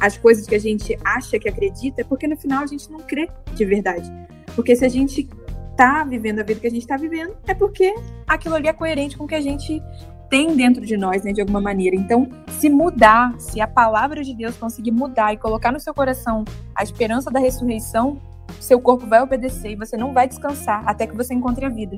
as 0.01 0.17
coisas 0.17 0.47
que 0.47 0.55
a 0.55 0.59
gente 0.59 0.99
acha 1.05 1.39
que 1.39 1.49
acredita, 1.49 2.01
é 2.01 2.05
porque 2.05 2.27
no 2.27 2.37
final 2.37 2.63
a 2.63 2.67
gente 2.67 2.91
não 2.91 3.01
crê 3.01 3.29
de 3.55 3.65
verdade. 3.65 4.11
Porque 4.57 4.75
se 4.75 4.85
a 4.85 4.89
gente 4.89 5.29
tá 5.77 6.05
vivendo 6.05 6.41
a 6.41 6.43
vida 6.43 6.61
que 6.61 6.67
a 6.67 6.71
gente 6.71 6.83
está 6.83 6.97
vivendo, 6.97 7.37
é 7.47 7.55
porque 7.55 7.95
aquilo 8.27 8.55
ali 8.55 8.69
é 8.69 8.73
coerente 8.73 9.17
com 9.17 9.25
o 9.25 9.29
que 9.29 9.35
a 9.35 9.41
gente 9.41 9.83
tem 10.31 10.55
dentro 10.55 10.87
de 10.87 10.97
nós, 10.97 11.25
né, 11.25 11.33
de 11.33 11.41
alguma 11.41 11.61
maneira. 11.61 11.97
Então, 11.97 12.29
se 12.49 12.71
mudar, 12.71 13.35
se 13.39 13.61
a 13.61 13.67
palavra 13.67 14.23
de 14.23 14.33
Deus 14.33 14.57
conseguir 14.57 14.93
mudar 14.93 15.35
e 15.35 15.37
colocar 15.37 15.73
no 15.73 15.81
seu 15.81 15.93
coração 15.93 16.45
a 16.75 16.83
esperança 16.83 17.31
da 17.31 17.41
ressurreição, 17.41 18.21
seu 18.61 18.81
corpo 18.81 19.07
vai 19.07 19.21
obedecer 19.21 19.73
e 19.73 19.77
você 19.77 19.97
não 19.97 20.13
vai 20.13 20.29
descansar 20.29 20.83
até 20.87 21.07
que 21.07 21.17
você 21.17 21.35
encontre 21.35 21.67
a 21.67 21.69
vida. 21.69 21.97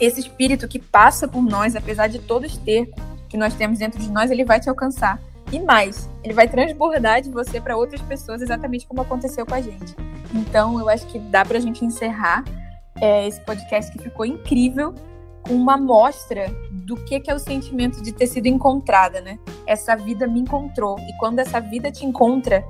Esse 0.00 0.20
espírito 0.20 0.66
que 0.66 0.78
passa 0.78 1.28
por 1.28 1.42
nós, 1.42 1.76
apesar 1.76 2.06
de 2.06 2.18
todo 2.18 2.46
esterco 2.46 2.98
que 3.28 3.36
nós 3.36 3.54
temos 3.54 3.78
dentro 3.78 4.00
de 4.00 4.10
nós, 4.10 4.30
ele 4.30 4.44
vai 4.44 4.58
te 4.58 4.68
alcançar. 4.68 5.20
E 5.50 5.58
mais, 5.60 6.08
ele 6.22 6.34
vai 6.34 6.48
transbordar 6.48 7.22
de 7.22 7.30
você 7.30 7.60
para 7.60 7.76
outras 7.76 8.02
pessoas, 8.02 8.42
exatamente 8.42 8.86
como 8.86 9.00
aconteceu 9.00 9.46
com 9.46 9.54
a 9.54 9.60
gente. 9.60 9.96
Então, 10.34 10.78
eu 10.78 10.88
acho 10.88 11.06
que 11.06 11.18
dá 11.18 11.44
para 11.44 11.56
a 11.56 11.60
gente 11.60 11.84
encerrar 11.84 12.44
é, 13.00 13.26
esse 13.26 13.40
podcast 13.40 13.90
que 13.90 13.98
ficou 13.98 14.26
incrível 14.26 14.94
com 15.42 15.54
uma 15.54 15.74
amostra 15.74 16.54
do 16.70 16.96
que, 16.96 17.18
que 17.20 17.30
é 17.30 17.34
o 17.34 17.38
sentimento 17.38 18.02
de 18.02 18.12
ter 18.12 18.26
sido 18.26 18.46
encontrada, 18.46 19.20
né? 19.20 19.38
Essa 19.66 19.96
vida 19.96 20.26
me 20.26 20.40
encontrou. 20.40 20.98
E 21.00 21.16
quando 21.18 21.38
essa 21.38 21.60
vida 21.60 21.90
te 21.90 22.04
encontra, 22.04 22.62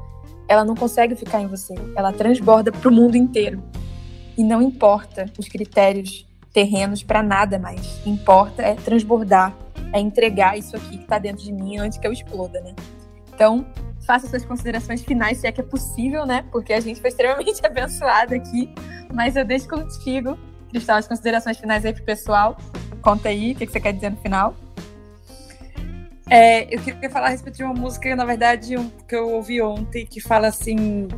ela 0.46 0.64
não 0.64 0.76
consegue 0.76 1.16
ficar 1.16 1.40
em 1.40 1.46
você, 1.46 1.74
ela 1.96 2.12
transborda 2.12 2.70
para 2.70 2.88
o 2.88 2.92
mundo 2.92 3.16
inteiro. 3.16 3.62
E 4.36 4.44
não 4.44 4.62
importa 4.62 5.26
os 5.36 5.48
critérios 5.48 6.26
terrenos 6.52 7.02
para 7.02 7.22
nada 7.22 7.58
mais. 7.58 8.00
Importa 8.06 8.62
é 8.62 8.74
transbordar, 8.74 9.54
é 9.92 10.01
entregar 10.01 10.59
isso 10.59 10.77
aqui 10.77 10.98
que 10.98 11.05
está 11.05 11.18
dentro 11.18 11.44
de 11.44 11.53
mim 11.53 11.79
antes 11.79 11.98
que 11.98 12.07
eu 12.07 12.12
exploda, 12.12 12.61
né? 12.61 12.74
Então, 13.35 13.66
faça 14.05 14.27
suas 14.27 14.44
considerações 14.44 15.03
finais, 15.03 15.38
se 15.38 15.46
é 15.46 15.53
que 15.53 15.61
é 15.61 15.64
possível, 15.64 16.27
né? 16.27 16.44
Porque 16.51 16.72
a 16.72 16.81
gente 16.81 17.01
foi 17.01 17.11
extremamente 17.11 17.61
abençoado 17.64 18.35
aqui. 18.35 18.72
Mas 19.12 19.37
eu 19.37 19.44
deixo 19.44 19.68
contigo, 19.68 20.38
Cristal, 20.70 20.98
as 20.98 21.07
considerações 21.07 21.59
finais 21.59 21.85
aí 21.85 21.92
pro 21.92 22.03
pessoal. 22.03 22.57
Conta 23.03 23.29
aí 23.29 23.53
o 23.53 23.55
que, 23.55 23.66
que 23.66 23.72
você 23.72 23.81
quer 23.81 23.92
dizer 23.92 24.11
no 24.11 24.16
final. 24.16 24.55
É, 26.31 26.74
eu 26.74 26.81
queria 26.81 27.09
falar 27.09 27.29
a 27.29 27.31
respeito 27.31 27.57
de 27.57 27.64
uma 27.64 27.72
música, 27.72 28.14
na 28.14 28.24
verdade, 28.24 28.77
um, 28.77 28.90
que 28.90 29.14
eu 29.14 29.31
ouvi 29.31 29.62
ontem, 29.62 30.05
que 30.05 30.20
fala 30.20 30.48
assim: 30.48 31.09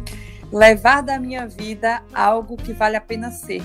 levar 0.52 1.02
da 1.02 1.18
minha 1.18 1.46
vida 1.48 2.02
algo 2.12 2.56
que 2.56 2.72
vale 2.72 2.96
a 2.96 3.00
pena 3.00 3.30
ser. 3.30 3.62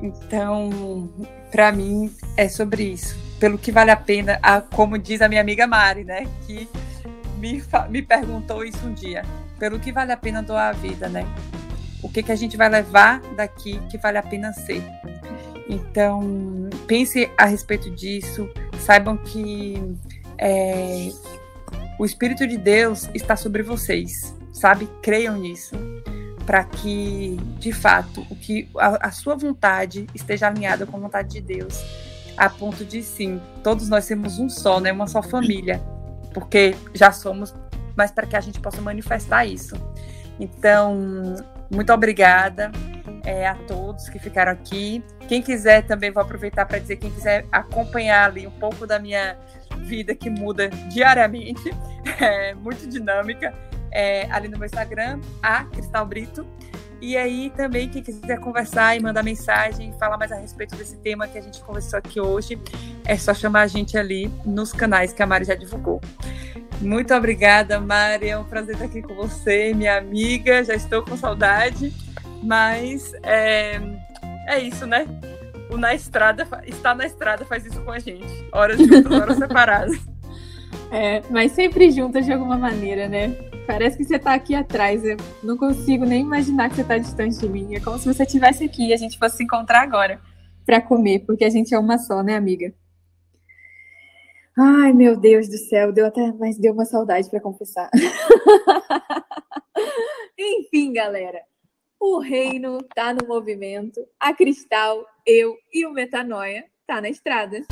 Então, 0.00 1.10
para 1.50 1.72
mim, 1.72 2.14
é 2.36 2.48
sobre 2.48 2.84
isso. 2.84 3.23
Pelo 3.38 3.58
que 3.58 3.72
vale 3.72 3.90
a 3.90 3.96
pena, 3.96 4.38
a, 4.42 4.60
como 4.60 4.98
diz 4.98 5.20
a 5.20 5.28
minha 5.28 5.40
amiga 5.40 5.66
Mari, 5.66 6.04
né? 6.04 6.26
Que 6.46 6.68
me, 7.38 7.62
me 7.90 8.02
perguntou 8.02 8.64
isso 8.64 8.86
um 8.86 8.92
dia. 8.92 9.22
Pelo 9.58 9.78
que 9.78 9.92
vale 9.92 10.12
a 10.12 10.16
pena 10.16 10.42
doar 10.42 10.68
a 10.68 10.72
vida, 10.72 11.08
né? 11.08 11.26
O 12.02 12.08
que, 12.08 12.22
que 12.22 12.32
a 12.32 12.36
gente 12.36 12.56
vai 12.56 12.68
levar 12.68 13.20
daqui 13.36 13.80
que 13.88 13.98
vale 13.98 14.18
a 14.18 14.22
pena 14.22 14.52
ser. 14.52 14.82
Então, 15.68 16.68
pense 16.86 17.30
a 17.36 17.46
respeito 17.46 17.90
disso. 17.90 18.48
Saibam 18.78 19.16
que 19.16 19.96
é, 20.38 21.10
o 21.98 22.04
Espírito 22.04 22.46
de 22.46 22.58
Deus 22.58 23.08
está 23.14 23.36
sobre 23.36 23.62
vocês, 23.62 24.34
sabe? 24.52 24.88
Creiam 25.00 25.36
nisso, 25.36 25.76
para 26.44 26.64
que, 26.64 27.36
de 27.58 27.72
fato, 27.72 28.26
o 28.30 28.36
que 28.36 28.68
a, 28.76 29.08
a, 29.08 29.10
sua 29.10 29.36
vontade 29.36 30.06
esteja 30.14 30.48
alinhada 30.48 30.86
com 30.86 30.96
a 30.96 31.00
vontade 31.00 31.28
de 31.28 31.40
Deus, 31.40 31.82
a 32.36 32.48
ponto 32.48 32.84
de 32.84 33.02
sim, 33.02 33.40
todos 33.62 33.88
nós 33.88 34.06
temos 34.06 34.38
um 34.38 34.48
só, 34.48 34.80
né? 34.80 34.92
Uma 34.92 35.06
só 35.06 35.22
família, 35.22 35.80
porque 36.32 36.74
já 36.92 37.12
somos, 37.12 37.54
mas 37.96 38.10
para 38.10 38.26
que 38.26 38.36
a 38.36 38.40
gente 38.40 38.60
possa 38.60 38.80
manifestar 38.80 39.44
isso. 39.44 39.76
Então, 40.38 41.36
muito 41.70 41.92
obrigada 41.92 42.72
é, 43.24 43.46
a 43.46 43.54
todos 43.54 44.08
que 44.08 44.18
ficaram 44.18 44.52
aqui. 44.52 45.02
Quem 45.28 45.40
quiser 45.40 45.86
também 45.86 46.10
vou 46.10 46.22
aproveitar 46.22 46.66
para 46.66 46.78
dizer 46.78 46.96
quem 46.96 47.10
quiser 47.10 47.46
acompanhar 47.50 48.30
ali 48.30 48.46
um 48.46 48.52
pouco 48.52 48.86
da 48.86 48.98
minha 48.98 49.36
vida 49.78 50.14
que 50.14 50.30
muda 50.30 50.68
diariamente, 50.90 51.70
é 52.20 52.54
muito 52.58 52.86
dinâmica, 52.88 53.54
é, 53.90 54.28
ali 54.30 54.48
no 54.48 54.58
meu 54.58 54.66
Instagram, 54.66 55.20
a 55.42 55.64
Cristal 55.64 56.06
Brito. 56.06 56.46
E 57.06 57.18
aí 57.18 57.52
também, 57.54 57.86
quem 57.86 58.02
quiser 58.02 58.40
conversar 58.40 58.96
e 58.96 59.00
mandar 59.00 59.22
mensagem, 59.22 59.92
falar 59.98 60.16
mais 60.16 60.32
a 60.32 60.36
respeito 60.36 60.74
desse 60.74 60.96
tema 60.96 61.28
que 61.28 61.36
a 61.36 61.42
gente 61.42 61.60
conversou 61.60 61.98
aqui 61.98 62.18
hoje, 62.18 62.58
é 63.04 63.14
só 63.18 63.34
chamar 63.34 63.60
a 63.60 63.66
gente 63.66 63.98
ali 63.98 64.32
nos 64.42 64.72
canais 64.72 65.12
que 65.12 65.22
a 65.22 65.26
Mari 65.26 65.44
já 65.44 65.54
divulgou. 65.54 66.00
Muito 66.80 67.12
obrigada, 67.12 67.78
Mari. 67.78 68.30
É 68.30 68.38
um 68.38 68.44
prazer 68.44 68.72
estar 68.72 68.86
aqui 68.86 69.02
com 69.02 69.14
você, 69.14 69.74
minha 69.74 69.98
amiga. 69.98 70.64
Já 70.64 70.74
estou 70.74 71.02
com 71.02 71.14
saudade, 71.14 71.92
mas 72.42 73.12
é, 73.22 73.78
é 74.48 74.60
isso, 74.60 74.86
né? 74.86 75.06
o 75.68 75.76
na 75.76 75.94
estrada, 75.94 76.46
está 76.64 76.94
na 76.94 77.04
estrada 77.04 77.44
faz 77.44 77.66
isso 77.66 77.82
com 77.82 77.90
a 77.90 77.98
gente. 77.98 78.48
Horas 78.50 78.78
juntas, 78.78 79.12
horas 79.12 79.36
separadas. 79.38 80.00
É, 80.90 81.22
mas 81.28 81.52
sempre 81.52 81.90
juntas 81.90 82.24
de 82.24 82.32
alguma 82.32 82.56
maneira, 82.56 83.08
né? 83.08 83.36
Parece 83.66 83.96
que 83.96 84.04
você 84.04 84.16
está 84.16 84.34
aqui 84.34 84.54
atrás. 84.54 85.04
Eu 85.04 85.16
não 85.42 85.56
consigo 85.56 86.04
nem 86.04 86.22
imaginar 86.22 86.68
que 86.68 86.76
você 86.76 86.82
está 86.82 86.98
distante 86.98 87.38
de 87.38 87.48
mim. 87.48 87.74
É 87.74 87.80
como 87.80 87.98
se 87.98 88.06
você 88.06 88.24
estivesse 88.24 88.64
aqui 88.64 88.88
e 88.88 88.92
a 88.92 88.96
gente 88.96 89.18
fosse 89.18 89.38
se 89.38 89.44
encontrar 89.44 89.82
agora 89.82 90.20
para 90.64 90.80
comer, 90.80 91.20
porque 91.20 91.44
a 91.44 91.50
gente 91.50 91.74
é 91.74 91.78
uma 91.78 91.98
só, 91.98 92.22
né, 92.22 92.36
amiga? 92.36 92.72
Ai, 94.56 94.92
meu 94.92 95.16
Deus 95.16 95.48
do 95.48 95.58
céu, 95.58 95.92
deu 95.92 96.06
até, 96.06 96.32
mas 96.32 96.56
deu 96.56 96.72
uma 96.72 96.84
saudade 96.84 97.28
para 97.28 97.40
confessar. 97.40 97.90
Enfim, 100.38 100.92
galera. 100.92 101.40
O 101.98 102.18
reino 102.18 102.78
tá 102.94 103.14
no 103.14 103.26
movimento, 103.26 104.00
a 104.20 104.34
Cristal, 104.34 105.04
eu 105.26 105.56
e 105.72 105.86
o 105.86 105.92
Metanoia 105.92 106.64
tá 106.86 107.00
na 107.00 107.08
estrada. 107.08 107.62